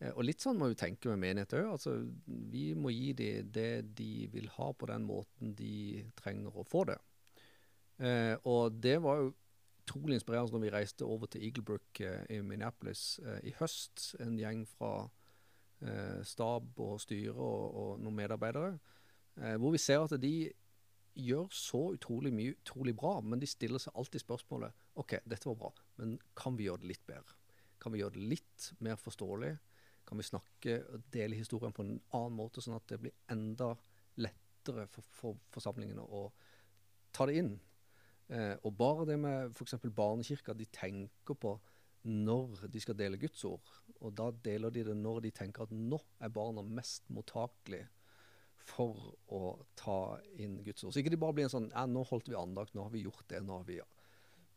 Uh, 0.00 0.12
og 0.14 0.24
litt 0.24 0.42
sånn 0.44 0.58
må 0.60 0.70
vi 0.70 0.78
tenke 0.80 1.10
med 1.12 1.22
menighet 1.22 1.56
òg. 1.60 1.68
Altså, 1.74 1.96
vi 2.26 2.70
må 2.78 2.92
gi 2.94 3.12
dem 3.18 3.52
det 3.52 3.70
de 3.98 4.26
vil 4.32 4.48
ha, 4.56 4.72
på 4.72 4.88
den 4.90 5.06
måten 5.08 5.54
de 5.58 6.04
trenger 6.20 6.56
å 6.56 6.66
få 6.66 6.86
det. 6.92 6.98
og 8.48 8.76
det 8.80 8.94
var 9.04 9.18
jo 9.20 9.32
utrolig 9.82 10.14
inspirerende 10.16 10.54
når 10.54 10.62
vi 10.62 10.70
reiste 10.72 11.04
over 11.04 11.28
til 11.28 11.42
Eaglebrook 11.44 12.00
i 12.32 12.38
Minneapolis 12.40 13.20
i 13.44 13.52
høst. 13.58 14.14
En 14.24 14.38
gjeng 14.40 14.62
fra 14.64 15.10
stab 16.24 16.80
og 16.80 16.96
styre 17.04 17.36
og, 17.36 17.76
og 17.82 18.00
noen 18.00 18.16
medarbeidere. 18.22 18.78
Eh, 19.40 19.56
hvor 19.56 19.72
vi 19.74 19.80
ser 19.80 20.02
at 20.04 20.14
de 20.20 20.50
gjør 21.20 21.48
så 21.54 21.80
utrolig 21.94 22.32
mye 22.34 22.54
utrolig 22.58 22.94
bra, 22.96 23.18
men 23.20 23.40
de 23.40 23.48
stiller 23.48 23.82
seg 23.82 23.96
alltid 23.98 24.22
spørsmålet 24.22 24.86
OK, 25.00 25.16
dette 25.24 25.48
var 25.48 25.58
bra, 25.58 25.70
men 26.00 26.18
kan 26.38 26.56
vi 26.58 26.68
gjøre 26.68 26.84
det 26.84 26.92
litt 26.92 27.06
bedre? 27.08 27.36
Kan 27.80 27.94
vi 27.94 28.02
gjøre 28.02 28.16
det 28.16 28.26
litt 28.34 28.70
mer 28.84 28.98
forståelig? 29.00 29.54
Kan 30.08 30.20
vi 30.20 30.26
snakke 30.26 30.76
og 30.90 31.08
dele 31.12 31.38
historien 31.38 31.74
på 31.74 31.84
en 31.84 31.98
annen 32.16 32.38
måte, 32.38 32.62
sånn 32.64 32.78
at 32.78 32.86
det 32.90 33.00
blir 33.02 33.16
enda 33.30 33.72
lettere 34.20 34.86
for, 34.90 35.06
for 35.14 35.42
forsamlingene 35.54 36.04
å 36.04 36.24
ta 37.14 37.26
det 37.28 37.38
inn? 37.40 37.52
Eh, 38.30 38.56
og 38.62 38.74
bare 38.78 39.06
det 39.08 39.18
med 39.18 39.54
f.eks. 39.54 39.78
barnekirka, 39.94 40.54
de 40.54 40.66
tenker 40.70 41.38
på 41.38 41.56
når 42.08 42.66
de 42.72 42.80
skal 42.80 42.96
dele 42.96 43.20
Guds 43.20 43.42
ord. 43.44 43.72
Og 44.00 44.14
da 44.16 44.30
deler 44.44 44.72
de 44.72 44.84
det 44.86 44.96
når 44.96 45.24
de 45.26 45.32
tenker 45.36 45.66
at 45.66 45.74
nå 45.74 45.98
er 46.22 46.32
barna 46.32 46.62
mest 46.64 47.10
mottakelige 47.12 47.90
for 48.70 49.14
å 49.34 49.54
ta 49.78 50.18
inn 50.40 50.60
Guds 50.64 50.84
ord. 50.84 50.94
Så 50.94 51.02
ikke 51.02 51.12
det 51.14 51.20
bare 51.20 51.36
blir 51.36 51.48
en 51.48 51.52
sånn 51.52 51.70
ja, 51.72 51.86
'Nå 51.88 52.04
holdt 52.08 52.28
vi 52.30 52.38
andakt, 52.38 52.74
nå 52.74 52.86
har 52.86 52.94
vi 52.94 53.04
gjort 53.04 53.26
det, 53.28 53.40
nå 53.42 53.60
har 53.60 53.66
vi 53.68 53.80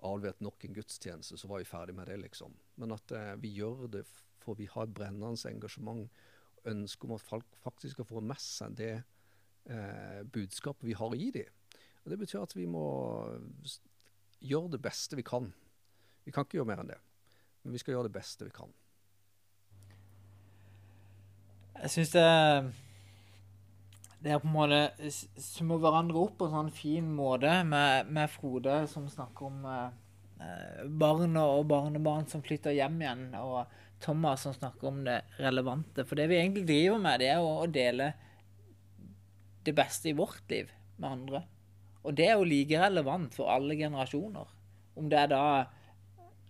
avlevert 0.04 0.42
nok 0.44 0.66
en 0.66 0.76
gudstjeneste, 0.76 1.38
så 1.40 1.48
var 1.48 1.64
vi 1.64 1.70
ferdig 1.70 1.96
med 1.96 2.08
det', 2.08 2.20
liksom. 2.22 2.54
Men 2.76 2.92
at 2.92 3.12
eh, 3.12 3.36
vi 3.40 3.54
gjør 3.58 3.88
det 3.88 4.04
for 4.44 4.60
vi 4.60 4.70
har 4.70 4.88
et 4.88 4.94
brennende 4.96 5.50
engasjement 5.50 6.06
og 6.60 6.70
ønske 6.72 7.08
om 7.08 7.16
at 7.18 7.26
folk 7.26 7.58
faktisk 7.64 7.98
skal 7.98 8.08
få 8.10 8.24
med 8.24 8.40
seg 8.42 8.78
det 8.80 8.94
eh, 8.94 10.22
budskapet 10.24 10.88
vi 10.88 10.96
har 11.00 11.16
i 11.16 11.32
dem. 11.36 11.50
Og 12.04 12.12
Det 12.12 12.20
betyr 12.20 12.44
at 12.44 12.56
vi 12.56 12.68
må 12.68 12.86
gjøre 14.44 14.76
det 14.76 14.82
beste 14.84 15.16
vi 15.16 15.24
kan. 15.24 15.54
Vi 16.24 16.32
kan 16.32 16.46
ikke 16.46 16.60
gjøre 16.60 16.72
mer 16.72 16.84
enn 16.84 16.92
det, 16.92 17.02
men 17.64 17.76
vi 17.76 17.82
skal 17.82 17.96
gjøre 17.96 18.10
det 18.10 18.18
beste 18.20 18.48
vi 18.48 18.56
kan. 18.56 18.72
Jeg 21.80 21.90
synes 21.90 22.12
det 22.16 22.28
det 24.24 24.32
er 24.32 24.40
på 24.40 24.48
en 24.48 24.56
måte 24.56 25.10
summer 25.44 25.82
hverandre 25.84 26.22
opp 26.22 26.38
på 26.40 26.48
en 26.48 26.54
sånn 26.54 26.70
fin 26.72 27.08
måte 27.12 27.58
med, 27.68 28.08
med 28.08 28.32
Frode 28.32 28.78
som 28.88 29.10
snakker 29.12 29.50
om 29.50 29.66
eh, 29.68 30.86
barn 30.88 31.36
og 31.42 31.66
barnebarn 31.68 32.30
som 32.32 32.44
flytter 32.46 32.76
hjem 32.78 33.02
igjen, 33.04 33.26
og 33.36 33.68
Thomas 34.04 34.44
som 34.44 34.54
snakker 34.54 34.90
om 34.90 35.04
det 35.06 35.22
relevante. 35.40 36.04
For 36.06 36.20
det 36.20 36.28
vi 36.32 36.40
egentlig 36.40 36.66
driver 36.68 37.02
med, 37.02 37.22
det 37.24 37.30
er 37.32 37.44
å, 37.44 37.68
dele 37.72 38.12
det 39.64 39.76
beste 39.78 40.12
i 40.12 40.18
vårt 40.18 40.44
liv 40.52 40.72
med 40.98 41.10
andre. 41.10 41.44
Og 42.04 42.16
det 42.18 42.28
er 42.28 42.36
jo 42.36 42.48
like 42.48 42.82
relevant 42.82 43.36
for 43.36 43.52
alle 43.54 43.78
generasjoner. 43.80 44.50
Om 45.00 45.08
det 45.10 45.22
er 45.22 45.32
da 45.32 45.46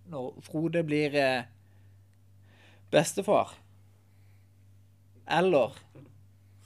når 0.09 0.41
Frode 0.43 0.81
blir 0.83 1.13
eh, 1.15 1.45
bestefar, 2.91 3.53
eller 5.29 5.77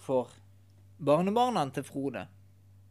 for 0.01 0.31
barnebarna 0.97 1.67
til 1.75 1.85
Frode, 1.85 2.25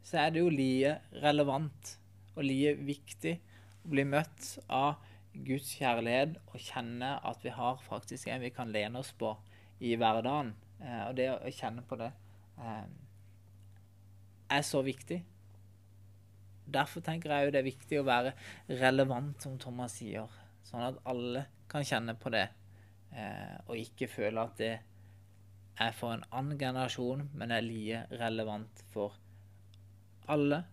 så 0.07 0.21
er 0.23 0.35
det 0.35 0.45
jo 0.45 0.53
like 0.53 0.93
relevant 1.25 1.97
og 2.37 2.45
like 2.47 2.77
viktig 2.87 3.35
å 3.83 3.91
bli 3.91 4.05
møtt 4.07 4.53
av 4.69 5.01
Guds 5.45 5.75
kjærlighet 5.77 6.39
og 6.47 6.61
kjenne 6.63 7.17
at 7.29 7.45
vi 7.45 7.53
har 7.53 7.81
faktisk 7.85 8.29
en 8.31 8.45
vi 8.45 8.53
kan 8.55 8.73
lene 8.73 9.01
oss 9.03 9.13
på 9.19 9.35
i 9.85 9.95
hverdagen. 9.99 10.55
Eh, 10.81 11.03
og 11.09 11.17
det 11.19 11.31
å 11.35 11.53
kjenne 11.53 11.85
på 11.87 11.99
det 12.01 12.11
eh, 12.61 12.87
er 14.57 14.65
så 14.67 14.83
viktig. 14.87 15.21
Derfor 16.67 17.05
tenker 17.05 17.33
jeg 17.33 17.47
jo 17.47 17.55
det 17.55 17.61
er 17.61 17.69
viktig 17.69 18.01
å 18.01 18.07
være 18.07 18.35
relevant, 18.83 19.39
som 19.43 19.59
Thomas 19.63 19.99
sier. 20.01 20.31
Sånn 20.67 20.83
at 20.83 20.99
alle 21.07 21.47
kan 21.71 21.87
kjenne 21.87 22.17
på 22.19 22.33
det, 22.35 22.49
eh, 23.15 23.55
og 23.69 23.79
ikke 23.79 24.11
føle 24.11 24.43
at 24.49 24.59
det 24.59 24.73
er 25.77 25.95
for 25.95 26.17
en 26.17 26.25
annen 26.33 26.59
generasjon, 26.59 27.29
men 27.37 27.53
er 27.53 27.65
like 27.65 28.03
relevant 28.19 28.83
for 28.95 29.19
alle 30.33 30.65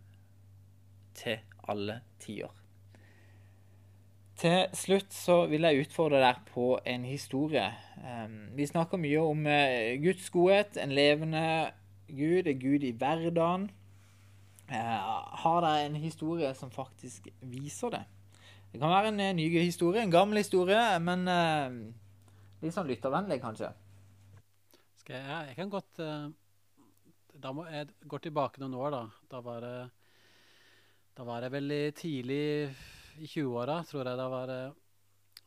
til 1.17 1.43
alle 1.69 2.01
tider. 2.23 2.62
Til 4.43 4.65
slutt 4.75 5.13
så 5.15 5.35
vil 5.47 5.63
jeg 5.63 5.85
utfordre 5.85 6.19
deg 6.19 6.39
på 6.49 6.73
en 6.83 7.05
historie. 7.07 7.63
vi 8.51 8.65
snakker 8.67 8.99
mye 8.99 9.19
om 9.23 9.45
eh, 9.47 9.95
Guds 10.03 10.25
godhet, 10.29 10.75
en 10.75 10.91
levende 10.91 11.71
Gud, 12.09 12.49
en 12.51 12.59
Gud 12.59 12.83
i 12.83 12.91
hverdagen. 12.91 13.69
Uh, 14.67 14.75
har 15.43 15.61
dere 15.63 15.85
en 15.85 15.95
historie 15.95 16.49
som 16.55 16.71
faktisk 16.71 17.29
viser 17.39 17.93
det? 17.93 18.01
Det 18.73 18.81
kan 18.81 18.91
være 18.91 19.13
en 19.13 19.21
uh, 19.21 19.29
ny 19.37 19.45
historie, 19.61 20.01
en 20.03 20.11
gammel 20.11 20.41
historie, 20.41 20.81
men 20.99 21.23
litt 22.59 22.75
sånn 22.75 22.89
lyttervennlig, 22.89 23.37
kanskje. 23.39 23.69
Skal 24.99 25.21
jeg, 25.21 25.53
jeg 25.53 25.55
kan 25.55 25.71
godt 25.71 26.01
Da 27.43 27.53
må 27.55 27.63
jeg 27.71 27.87
gå 28.07 28.19
tilbake 28.19 28.59
noen 28.59 28.75
år, 28.75 28.91
da. 28.91 29.01
Da 29.31 29.39
var, 29.39 29.63
det, 29.63 29.87
da 31.15 31.27
var 31.31 31.47
jeg 31.47 31.55
veldig 31.55 31.81
tidlig 31.95 32.43
i 33.17 33.27
20-åra, 33.27 33.81
tror 33.87 34.07
jeg. 34.07 34.19
Da 34.19 34.27
var, 34.31 34.53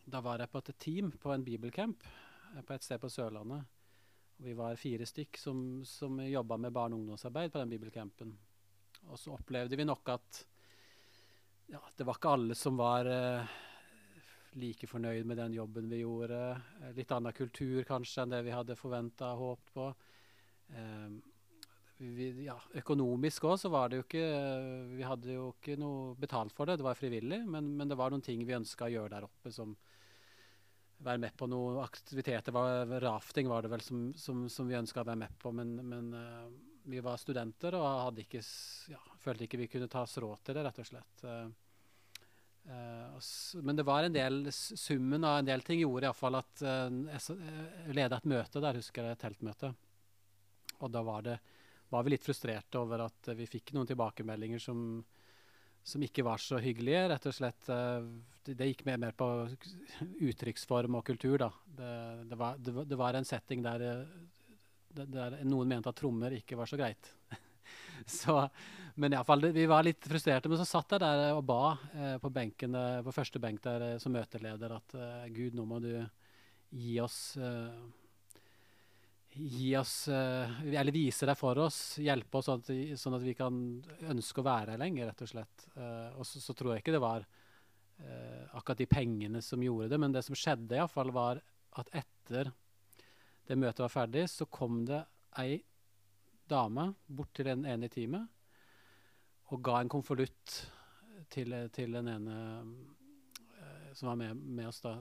da 0.06 0.20
var, 0.24 0.42
jeg 0.42 0.52
på 0.52 0.62
et 0.62 0.78
team 0.78 1.10
på 1.22 1.32
en 1.34 1.44
bibelcamp 1.46 2.04
eh, 2.06 2.62
på 2.62 2.76
et 2.76 2.86
sted 2.86 3.00
på 3.02 3.10
Sørlandet. 3.12 3.66
Vi 4.44 4.52
var 4.56 4.76
fire 4.76 5.06
stykk 5.08 5.38
som, 5.40 5.60
som 5.88 6.18
jobba 6.20 6.58
med 6.60 6.72
barne- 6.72 6.96
og 6.96 7.04
ungdomsarbeid 7.04 7.52
på 7.52 7.62
den 7.62 7.72
bibelcampen. 7.72 8.34
Og 9.08 9.18
så 9.18 9.32
opplevde 9.32 9.78
vi 9.78 9.86
nok 9.86 10.08
at 10.12 10.42
ja, 11.72 11.80
det 11.96 12.04
var 12.06 12.18
ikke 12.18 12.34
alle 12.36 12.54
som 12.54 12.76
var 12.78 13.08
uh, 13.10 13.54
like 14.60 14.86
fornøyd 14.86 15.26
med 15.26 15.40
den 15.40 15.56
jobben 15.56 15.88
vi 15.90 16.02
gjorde. 16.02 16.42
Eh, 16.82 16.92
litt 16.96 17.12
annen 17.12 17.34
kultur 17.36 17.82
kanskje 17.88 18.22
enn 18.22 18.34
det 18.36 18.42
vi 18.46 18.54
hadde 18.54 18.78
forventa 18.78 19.32
og 19.34 19.42
håpet 19.42 19.72
på. 19.74 19.88
Um, 20.76 21.16
vi, 21.98 22.28
ja, 22.44 22.56
økonomisk 22.76 23.46
òg 23.48 23.56
så 23.60 23.70
var 23.72 23.88
det 23.88 24.00
jo 24.00 24.04
ikke 24.04 24.24
Vi 24.98 25.04
hadde 25.06 25.32
jo 25.32 25.46
ikke 25.54 25.78
noe 25.80 26.12
betalt 26.20 26.52
for 26.52 26.68
det, 26.68 26.76
det 26.80 26.86
var 26.86 26.98
frivillig. 26.98 27.40
Men, 27.48 27.72
men 27.78 27.88
det 27.88 27.96
var 27.98 28.12
noen 28.12 28.24
ting 28.24 28.42
vi 28.44 28.56
ønska 28.56 28.88
å 28.88 28.92
gjøre 28.92 29.14
der 29.14 29.28
oppe 29.28 29.52
som 29.54 29.76
være 31.06 31.20
med 31.20 31.36
på 31.36 31.48
noen 31.50 31.80
aktiviteter. 31.82 32.54
Var, 32.56 32.96
rafting 33.04 33.48
var 33.48 33.64
det 33.64 33.72
vel 33.72 33.84
som, 33.84 34.08
som, 34.16 34.46
som 34.52 34.68
vi 34.68 34.78
ønska 34.78 35.02
å 35.02 35.08
være 35.08 35.22
med 35.26 35.36
på, 35.40 35.52
men, 35.56 35.74
men 35.84 36.12
uh, 36.16 36.48
vi 36.88 37.02
var 37.04 37.20
studenter 37.20 37.76
og 37.76 37.86
hadde 38.06 38.24
ikke, 38.24 38.40
ja, 38.92 39.00
følte 39.20 39.44
ikke 39.44 39.60
vi 39.60 39.70
kunne 39.72 39.90
ta 39.92 40.04
oss 40.06 40.16
råd 40.22 40.44
til 40.44 40.56
det, 40.56 40.64
rett 40.66 40.80
og 40.80 40.88
slett. 40.88 41.24
Uh, 41.24 41.48
men 43.62 43.78
det 43.78 43.84
var 43.86 44.02
en 44.02 44.14
del, 44.14 44.40
summen 44.50 45.24
av 45.24 45.38
en 45.38 45.46
del 45.46 45.62
ting 45.62 45.78
gjorde 45.78 46.08
iallfall 46.08 46.34
at 46.40 46.62
jeg 46.64 47.92
leda 47.94 48.18
et 48.18 48.26
møte 48.26 48.62
der, 48.64 48.80
husker 48.80 49.06
jeg, 49.06 49.14
et 49.14 49.22
teltmøte. 49.22 49.70
Og 50.80 50.90
da 50.90 51.04
var, 51.06 51.22
det, 51.22 51.36
var 51.90 52.06
vi 52.06 52.14
litt 52.14 52.24
frustrerte 52.26 52.80
over 52.80 53.06
at 53.06 53.30
vi 53.38 53.46
fikk 53.50 53.74
noen 53.76 53.88
tilbakemeldinger 53.90 54.62
som 54.62 55.04
som 55.86 56.02
ikke 56.02 56.24
var 56.26 56.42
så 56.42 56.58
hyggelige. 56.58 57.04
Rett 57.12 57.28
og 57.30 57.34
slett. 57.34 57.68
Eh, 57.70 58.06
det, 58.46 58.56
det 58.58 58.70
gikk 58.72 58.84
mer, 58.88 59.12
på 59.14 59.28
uttrykksform 60.26 60.98
og 60.98 61.04
kultur, 61.06 61.38
da. 61.44 61.50
Det, 61.78 61.90
det, 62.32 62.38
var, 62.40 62.58
det 62.58 62.98
var, 62.98 63.14
en 63.14 63.28
setting 63.28 63.62
der, 63.62 63.84
eh, 63.86 65.04
der, 65.04 65.38
noen 65.46 65.70
mente 65.70 65.92
at 65.92 65.98
trommer 66.00 66.34
ikke 66.34 66.58
var 66.58 66.70
så 66.70 66.78
greit. 66.80 67.12
så, 68.18 68.40
men 68.98 69.14
iallfall, 69.14 69.46
vi 69.54 69.68
var 69.70 69.86
litt 69.86 70.10
frustrerte. 70.10 70.50
Men 70.50 70.58
så 70.58 70.66
satt 70.66 70.96
jeg 70.96 71.04
der 71.04 71.36
og 71.36 71.44
ba 71.46 71.76
eh, 71.94 72.16
på 72.22 72.34
benken, 72.34 72.74
eh, 72.74 73.02
på 73.06 73.14
første 73.14 73.42
benk 73.42 73.62
der 73.62 74.02
som 74.02 74.14
møteleder 74.16 74.74
at 74.80 74.98
Gud, 75.30 75.54
nå 75.54 75.68
må 75.70 75.78
du 75.84 75.92
gi 76.74 76.98
oss 76.98 77.36
eh, 77.38 77.78
gi 79.38 79.76
oss, 79.76 80.08
eh, 80.08 80.74
eller 80.74 80.92
vise 80.92 81.26
deg 81.28 81.36
for 81.38 81.58
oss, 81.60 81.98
hjelpe 82.02 82.38
oss 82.38 82.48
sånn 82.48 82.62
at, 82.62 82.70
sånn 82.98 83.16
at 83.18 83.24
vi 83.24 83.34
kan 83.36 83.58
ønske 84.08 84.40
å 84.40 84.46
være 84.46 84.74
her 84.74 84.80
lenger, 84.80 85.10
rett 85.10 85.24
og 85.26 85.30
slett. 85.30 85.66
Uh, 85.76 86.16
og 86.16 86.26
så, 86.28 86.40
så, 86.42 86.54
tror 86.56 86.72
jeg 86.72 86.84
ikke 86.84 86.94
det 86.96 87.02
var 87.04 87.26
uh, 87.26 88.44
akkurat 88.56 88.80
de 88.80 88.88
pengene 88.90 89.42
som 89.44 89.62
gjorde 89.62 89.90
det, 89.92 90.00
men 90.00 90.14
det 90.14 90.24
som 90.26 90.38
skjedde, 90.38 90.78
iallfall, 90.78 91.12
var 91.14 91.42
at 91.76 91.92
etter 91.92 92.52
det 93.46 93.58
møtet 93.60 93.84
var 93.84 93.92
ferdig, 93.92 94.26
så 94.32 94.48
kom 94.50 94.84
det 94.88 95.02
ei 95.42 95.60
dame 96.48 96.88
bort 97.06 97.34
til 97.36 97.50
den 97.50 97.66
ene 97.68 97.90
i 97.90 97.92
teamet 97.92 98.32
og 99.52 99.62
ga 99.62 99.78
en 99.78 99.90
konvolutt 99.90 100.54
til, 101.30 101.52
til, 101.74 101.94
den 101.94 102.08
ene 102.10 102.36
som 103.94 104.08
var 104.10 104.18
med, 104.18 104.38
med 104.38 104.66
oss 104.70 104.80
da, 104.82 104.96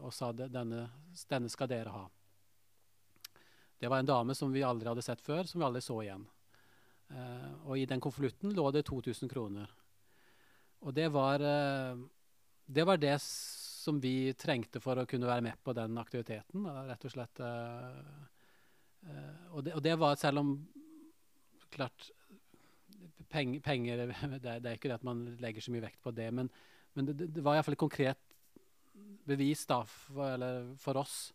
og 0.00 0.12
sa 0.12 0.30
denne, 0.32 0.86
denne 1.28 1.50
skal 1.52 1.68
dere 1.68 1.92
ha. 1.92 2.04
Det 3.84 3.88
var 3.88 3.98
en 3.98 4.06
dame 4.06 4.34
som 4.34 4.52
vi 4.52 4.62
aldri 4.64 4.88
hadde 4.88 5.02
sett 5.04 5.20
før, 5.20 5.44
som 5.44 5.60
vi 5.60 5.64
aldri 5.66 5.80
så 5.84 5.98
igjen. 6.00 6.22
Uh, 7.12 7.50
og 7.68 7.74
i 7.76 7.82
den 7.84 8.00
konvolutten 8.00 8.54
lå 8.56 8.70
det 8.72 8.86
2000 8.88 9.28
kroner. 9.28 9.68
Og 10.80 10.94
det 10.96 11.10
var, 11.12 11.44
uh, 11.44 12.00
det 12.64 12.86
var 12.88 12.96
det 13.02 13.18
som 13.20 14.00
vi 14.00 14.32
trengte 14.40 14.80
for 14.80 15.02
å 15.02 15.04
kunne 15.04 15.28
være 15.28 15.44
med 15.44 15.60
på 15.60 15.76
den 15.76 16.00
aktiviteten. 16.00 16.64
Uh, 16.64 16.80
rett 16.88 17.04
og 17.04 17.12
slett. 17.12 17.44
Og 19.52 19.60
det, 19.60 19.76
og, 19.76 19.84
det, 19.84 19.98
var 20.00 20.16
selv 20.16 20.40
om 20.40 20.56
Klart, 21.76 22.08
peng, 23.28 23.58
penger 23.60 24.06
det, 24.08 24.40
det, 24.40 24.56
er 24.64 24.74
ikke 24.78 24.94
det 24.94 25.00
at 25.02 25.04
man 25.04 25.26
legger 25.44 25.60
så 25.60 25.76
mye 25.76 25.90
vekt 25.90 26.00
på 26.00 26.16
det, 26.16 26.32
men, 26.32 26.48
men 26.96 27.12
det, 27.12 27.34
det 27.36 27.44
var 27.44 27.60
iallfall 27.60 27.76
et 27.76 27.84
konkret 27.84 28.36
bevis 29.28 29.68
da, 29.68 29.82
for, 29.84 30.48
for 30.80 31.04
oss 31.04 31.33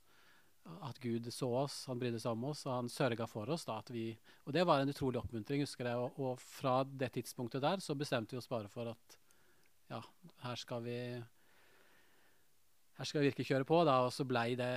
at 0.85 0.99
Gud 1.03 1.27
så 1.33 1.49
oss, 1.63 1.81
han 1.89 1.99
brydde 2.01 2.21
seg 2.21 2.35
om 2.35 2.45
oss, 2.51 2.65
og 2.67 2.75
han 2.75 2.91
sørga 2.91 3.27
for 3.29 3.49
oss. 3.49 3.65
da, 3.67 3.79
vi, 3.89 4.11
Og 4.45 4.53
det 4.53 4.65
var 4.67 4.81
en 4.81 4.93
utrolig 4.93 5.21
oppmuntring. 5.21 5.65
husker 5.65 5.89
jeg, 5.89 5.97
og, 5.97 6.19
og, 6.19 6.39
fra 6.39 6.83
det 6.83 7.11
tidspunktet 7.17 7.63
der 7.65 7.83
så 7.83 7.95
bestemte 7.95 8.35
vi 8.35 8.41
oss 8.41 8.51
bare 8.51 8.69
for 8.71 8.93
at 8.93 9.19
ja, 9.89 10.01
her 10.43 10.55
skal 10.55 10.83
vi 10.85 10.97
her 12.99 13.07
skal 13.07 13.21
vi 13.21 13.29
virkelig 13.29 13.45
kjøre 13.47 13.63
på. 13.63 13.77
da, 13.87 13.93
Og 14.03 14.11
så 14.11 14.25
blei 14.27 14.57
det 14.59 14.71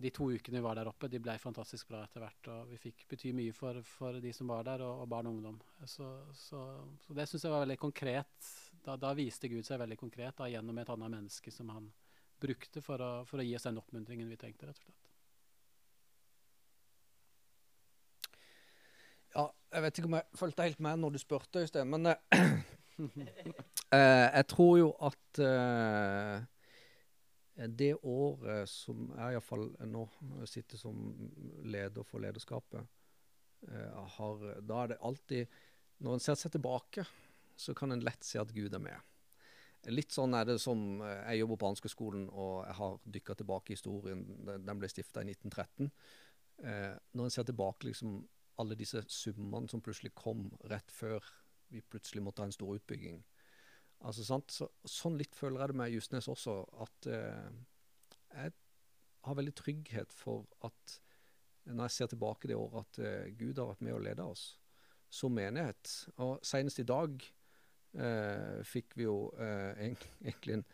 de 0.00 0.10
to 0.10 0.30
ukene 0.32 0.56
vi 0.56 0.64
var 0.64 0.78
der 0.78 0.88
oppe, 0.88 1.10
de 1.12 1.20
blei 1.20 1.36
fantastisk 1.38 1.90
bra 1.90 2.00
etter 2.06 2.24
hvert. 2.24 2.48
Og 2.54 2.70
vi 2.72 2.78
fikk 2.80 3.04
bety 3.10 3.32
mye 3.36 3.52
for, 3.52 3.82
for 3.84 4.16
de 4.24 4.32
som 4.32 4.48
var 4.48 4.64
der, 4.64 4.80
og, 4.86 5.02
og 5.02 5.10
barn 5.12 5.28
og 5.28 5.36
ungdom. 5.36 5.58
Så, 5.84 6.08
så, 6.32 6.62
så 7.04 7.16
det 7.18 7.28
syns 7.28 7.44
jeg 7.44 7.52
var 7.52 7.66
veldig 7.66 7.76
konkret. 7.82 8.52
Da, 8.86 8.96
da, 8.96 9.12
viste 9.12 9.50
Gud 9.52 9.68
seg 9.68 9.82
veldig 9.82 10.00
konkret 10.00 10.40
da, 10.40 10.48
gjennom 10.48 10.80
et 10.80 10.94
annet 10.94 11.12
menneske 11.18 11.52
som 11.52 11.68
han 11.74 11.90
brukte 12.40 12.80
for 12.80 13.04
å, 13.04 13.10
for 13.28 13.42
å 13.42 13.44
gi 13.44 13.52
oss 13.58 13.68
den 13.68 13.82
oppmuntringen 13.82 14.32
vi 14.32 14.40
trengte. 14.40 14.70
rett 14.70 14.80
og 14.80 14.88
slett. 14.88 15.04
Ja, 19.36 19.44
jeg 19.72 19.84
vet 19.84 19.98
ikke 19.98 20.08
om 20.08 20.16
jeg 20.18 20.38
fulgte 20.38 20.66
helt 20.66 20.84
med 20.84 21.00
når 21.02 21.14
du 21.14 21.18
spurte, 21.20 21.62
Øystein, 21.64 21.90
men 21.92 22.06
uh, 22.12 22.14
jeg 24.36 24.46
tror 24.48 24.76
jo 24.80 24.92
at 25.08 25.40
uh, 25.44 26.38
det 27.78 27.92
året 28.02 28.70
som 28.70 29.08
jeg 29.16 29.34
iallfall 29.34 29.66
nå 29.90 30.04
sitter 30.46 30.78
som 30.78 31.10
leder 31.66 32.06
for 32.06 32.22
lederskapet, 32.22 32.86
har, 34.14 34.42
da 34.62 34.76
er 34.84 34.90
det 34.92 34.96
alltid 35.02 35.56
Når 36.06 36.12
en 36.14 36.20
ser 36.22 36.36
seg 36.38 36.52
tilbake, 36.54 37.02
så 37.58 37.72
kan 37.74 37.90
en 37.90 38.04
lett 38.06 38.22
se 38.22 38.38
at 38.38 38.52
Gud 38.54 38.70
er 38.70 38.78
med. 38.78 38.94
Litt 39.90 40.14
sånn 40.14 40.36
er 40.38 40.44
det 40.46 40.60
som 40.62 41.00
Jeg 41.02 41.40
jobber 41.40 41.58
på 41.58 41.70
Anskerskolen, 41.72 42.28
og 42.30 42.60
jeg 42.68 42.76
har 42.78 43.00
dykka 43.16 43.34
tilbake 43.34 43.72
i 43.72 43.74
historien. 43.74 44.22
Den 44.46 44.78
ble 44.78 44.86
stifta 44.92 45.24
i 45.26 45.32
1913. 45.34 45.90
når 47.18 47.24
en 47.24 47.34
ser 47.34 47.50
tilbake 47.50 47.90
liksom 47.90 48.20
alle 48.58 48.76
disse 48.78 49.02
summene 49.12 49.70
som 49.70 49.82
plutselig 49.84 50.14
kom 50.18 50.48
rett 50.70 50.92
før 50.94 51.24
vi 51.72 51.82
plutselig 51.84 52.22
måtte 52.24 52.42
ha 52.42 52.48
en 52.48 52.54
stor 52.54 52.78
utbygging. 52.78 53.20
Altså, 54.06 54.24
sant? 54.24 54.54
Så, 54.54 54.68
sånn 54.88 55.18
litt 55.18 55.36
føler 55.36 55.60
jeg 55.60 55.72
det 55.72 55.78
med 55.80 55.92
Justnes 55.92 56.30
også, 56.30 56.60
at 56.84 57.08
eh, 57.12 57.50
jeg 58.32 58.54
har 59.26 59.38
veldig 59.38 59.54
trygghet 59.58 60.14
for 60.14 60.46
at 60.66 60.98
når 61.68 61.88
jeg 61.88 61.96
ser 61.96 62.12
tilbake 62.12 62.48
det 62.48 62.56
året, 62.56 62.86
at 62.86 63.00
eh, 63.04 63.32
Gud 63.36 63.58
har 63.58 63.72
vært 63.72 63.84
med 63.84 63.96
og 63.98 64.04
leda 64.06 64.28
oss 64.30 64.52
som 65.12 65.34
menighet. 65.34 65.92
Og 66.24 66.38
senest 66.46 66.80
i 66.80 66.86
dag 66.88 67.16
eh, 67.98 68.60
fikk 68.68 68.96
vi 68.98 69.08
jo 69.08 69.18
eh, 69.40 69.88
egentlig 69.88 70.60
en 70.60 70.68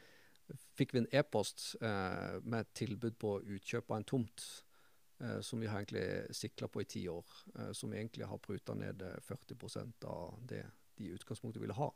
fikk 0.77 0.93
vi 0.93 1.01
en 1.01 1.11
e-post 1.17 1.71
eh, 1.81 2.37
med 2.45 2.61
et 2.61 2.73
tilbud 2.77 3.17
på 3.21 3.39
utkjøp 3.57 3.91
av 3.91 4.01
en 4.01 4.09
tomt 4.09 4.43
som 5.43 5.61
vi 5.61 5.69
har 5.71 5.81
egentlig 5.81 6.35
sikla 6.37 6.69
på 6.69 6.83
i 6.83 6.89
ti 6.89 7.05
år. 7.09 7.35
Eh, 7.59 7.73
som 7.73 7.93
egentlig 7.93 8.27
har 8.27 8.43
pruta 8.43 8.75
ned 8.75 9.03
40 9.23 9.57
eh, 9.81 10.11
av 10.11 10.39
det 10.43 10.65
de 10.97 11.05
i 11.05 11.15
utgangspunktet 11.15 11.63
ville 11.63 11.75
ha. 11.75 11.91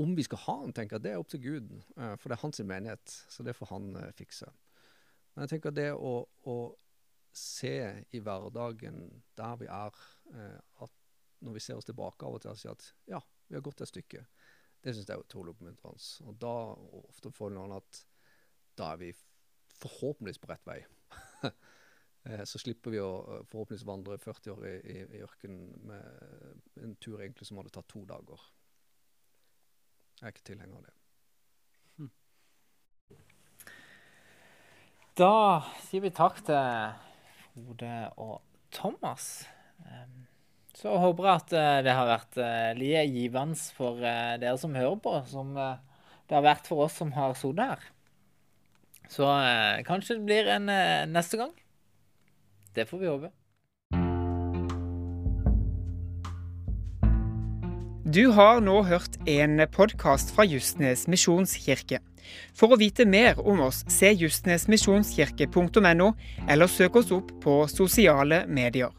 Om 0.00 0.14
vi 0.16 0.24
skal 0.24 0.38
ha 0.38 0.56
den, 0.62 0.72
tenker 0.74 0.96
jeg, 0.96 1.04
det 1.04 1.12
er 1.12 1.22
opp 1.22 1.30
til 1.30 1.42
Gud. 1.44 1.72
Eh, 1.96 2.14
for 2.16 2.30
det 2.30 2.38
er 2.38 2.44
hans 2.44 2.62
menighet, 2.64 3.16
så 3.28 3.46
det 3.46 3.56
får 3.58 3.72
han 3.74 3.90
eh, 3.96 4.12
fikse. 4.16 4.50
Men 5.34 5.44
jeg 5.44 5.54
tenker 5.54 5.74
det 5.74 5.90
å, 5.94 6.14
å 6.50 6.56
se 7.36 7.74
i 8.10 8.22
hverdagen 8.24 9.02
der 9.38 9.58
vi 9.60 9.68
er, 9.70 9.98
eh, 10.34 10.58
at 10.84 10.96
når 11.40 11.56
vi 11.56 11.64
ser 11.64 11.80
oss 11.80 11.88
tilbake 11.88 12.26
av 12.26 12.36
og 12.36 12.42
til 12.42 12.52
og 12.52 12.60
sier 12.60 12.74
at 12.74 12.88
ja, 13.08 13.20
vi 13.48 13.56
har 13.56 13.64
gått 13.64 13.82
et 13.84 13.90
stykke, 13.90 14.24
det 14.80 14.94
syns 14.94 15.08
jeg 15.08 15.16
er 15.16 15.24
utrolig 15.24 15.54
oppmuntrende. 15.54 16.28
Og 16.28 16.40
da 16.40 16.54
ofte 17.02 17.32
føler 17.34 17.60
man 17.60 17.78
at 17.78 18.04
da 18.78 18.94
er 18.94 19.00
vi 19.00 19.10
forhåpentligvis 19.80 20.40
på 20.40 20.50
rett 20.50 20.66
vei. 20.68 20.80
Eh, 22.24 22.44
så 22.44 22.60
slipper 22.60 22.92
vi 22.92 23.00
å 23.00 23.10
eh, 23.24 23.44
forhåpentligvis 23.48 23.86
vandre 23.88 24.18
40 24.20 24.52
år 24.52 24.64
i, 24.68 24.76
i, 24.92 24.96
i 25.16 25.22
ørkenen 25.24 25.70
med 25.88 26.82
en 26.84 26.96
tur 27.00 27.20
egentlig 27.20 27.48
som 27.48 27.60
hadde 27.60 27.72
tatt 27.72 27.88
to 27.88 28.02
dager. 28.08 28.42
Jeg 30.20 30.26
er 30.28 30.34
ikke 30.34 30.48
tilhenger 30.50 30.76
av 30.76 30.82
det. 30.84 30.96
Hm. 31.96 32.10
Da 35.20 35.36
sier 35.86 36.04
vi 36.04 36.10
takk 36.16 36.42
til 36.44 36.98
Frode 37.54 37.94
og 38.20 38.34
Thomas. 38.76 39.30
Ehm, 39.88 40.26
så 40.76 40.92
håper 41.00 41.24
jeg 41.24 41.40
at 41.40 41.54
eh, 41.56 41.78
det 41.88 41.96
har 41.96 42.10
vært 42.10 42.36
like 42.76 43.06
givende 43.14 43.72
for 43.78 43.96
dere 44.04 44.58
som 44.60 44.76
hører 44.76 45.00
på, 45.00 45.14
som 45.32 45.56
det 45.56 46.36
har 46.36 46.44
vært 46.44 46.68
for 46.68 46.84
oss 46.84 47.00
som 47.00 47.16
har 47.16 47.32
sittet 47.32 47.72
her. 47.72 47.88
Så 49.10 49.26
kanskje 49.88 50.20
det 50.20 50.28
blir 50.28 50.52
en 50.52 50.68
neste 51.10 51.40
gang. 51.40 51.50
Det 52.74 52.86
får 52.86 52.98
vi 52.98 53.06
håpe. 53.06 53.30
Du 58.10 58.26
har 58.34 58.60
nå 58.60 58.80
hørt 58.82 59.18
en 59.28 59.60
podkast 59.70 60.32
fra 60.34 60.42
Justnes 60.48 61.04
misjonskirke. 61.10 62.00
For 62.54 62.74
å 62.74 62.78
vite 62.80 63.06
mer 63.06 63.38
om 63.38 63.60
oss, 63.66 63.84
se 63.90 64.10
justnesmisjonskirke.no, 64.14 66.08
eller 66.48 66.70
søk 66.70 66.98
oss 67.02 67.12
opp 67.14 67.30
på 67.42 67.60
sosiale 67.70 68.44
medier. 68.50 68.90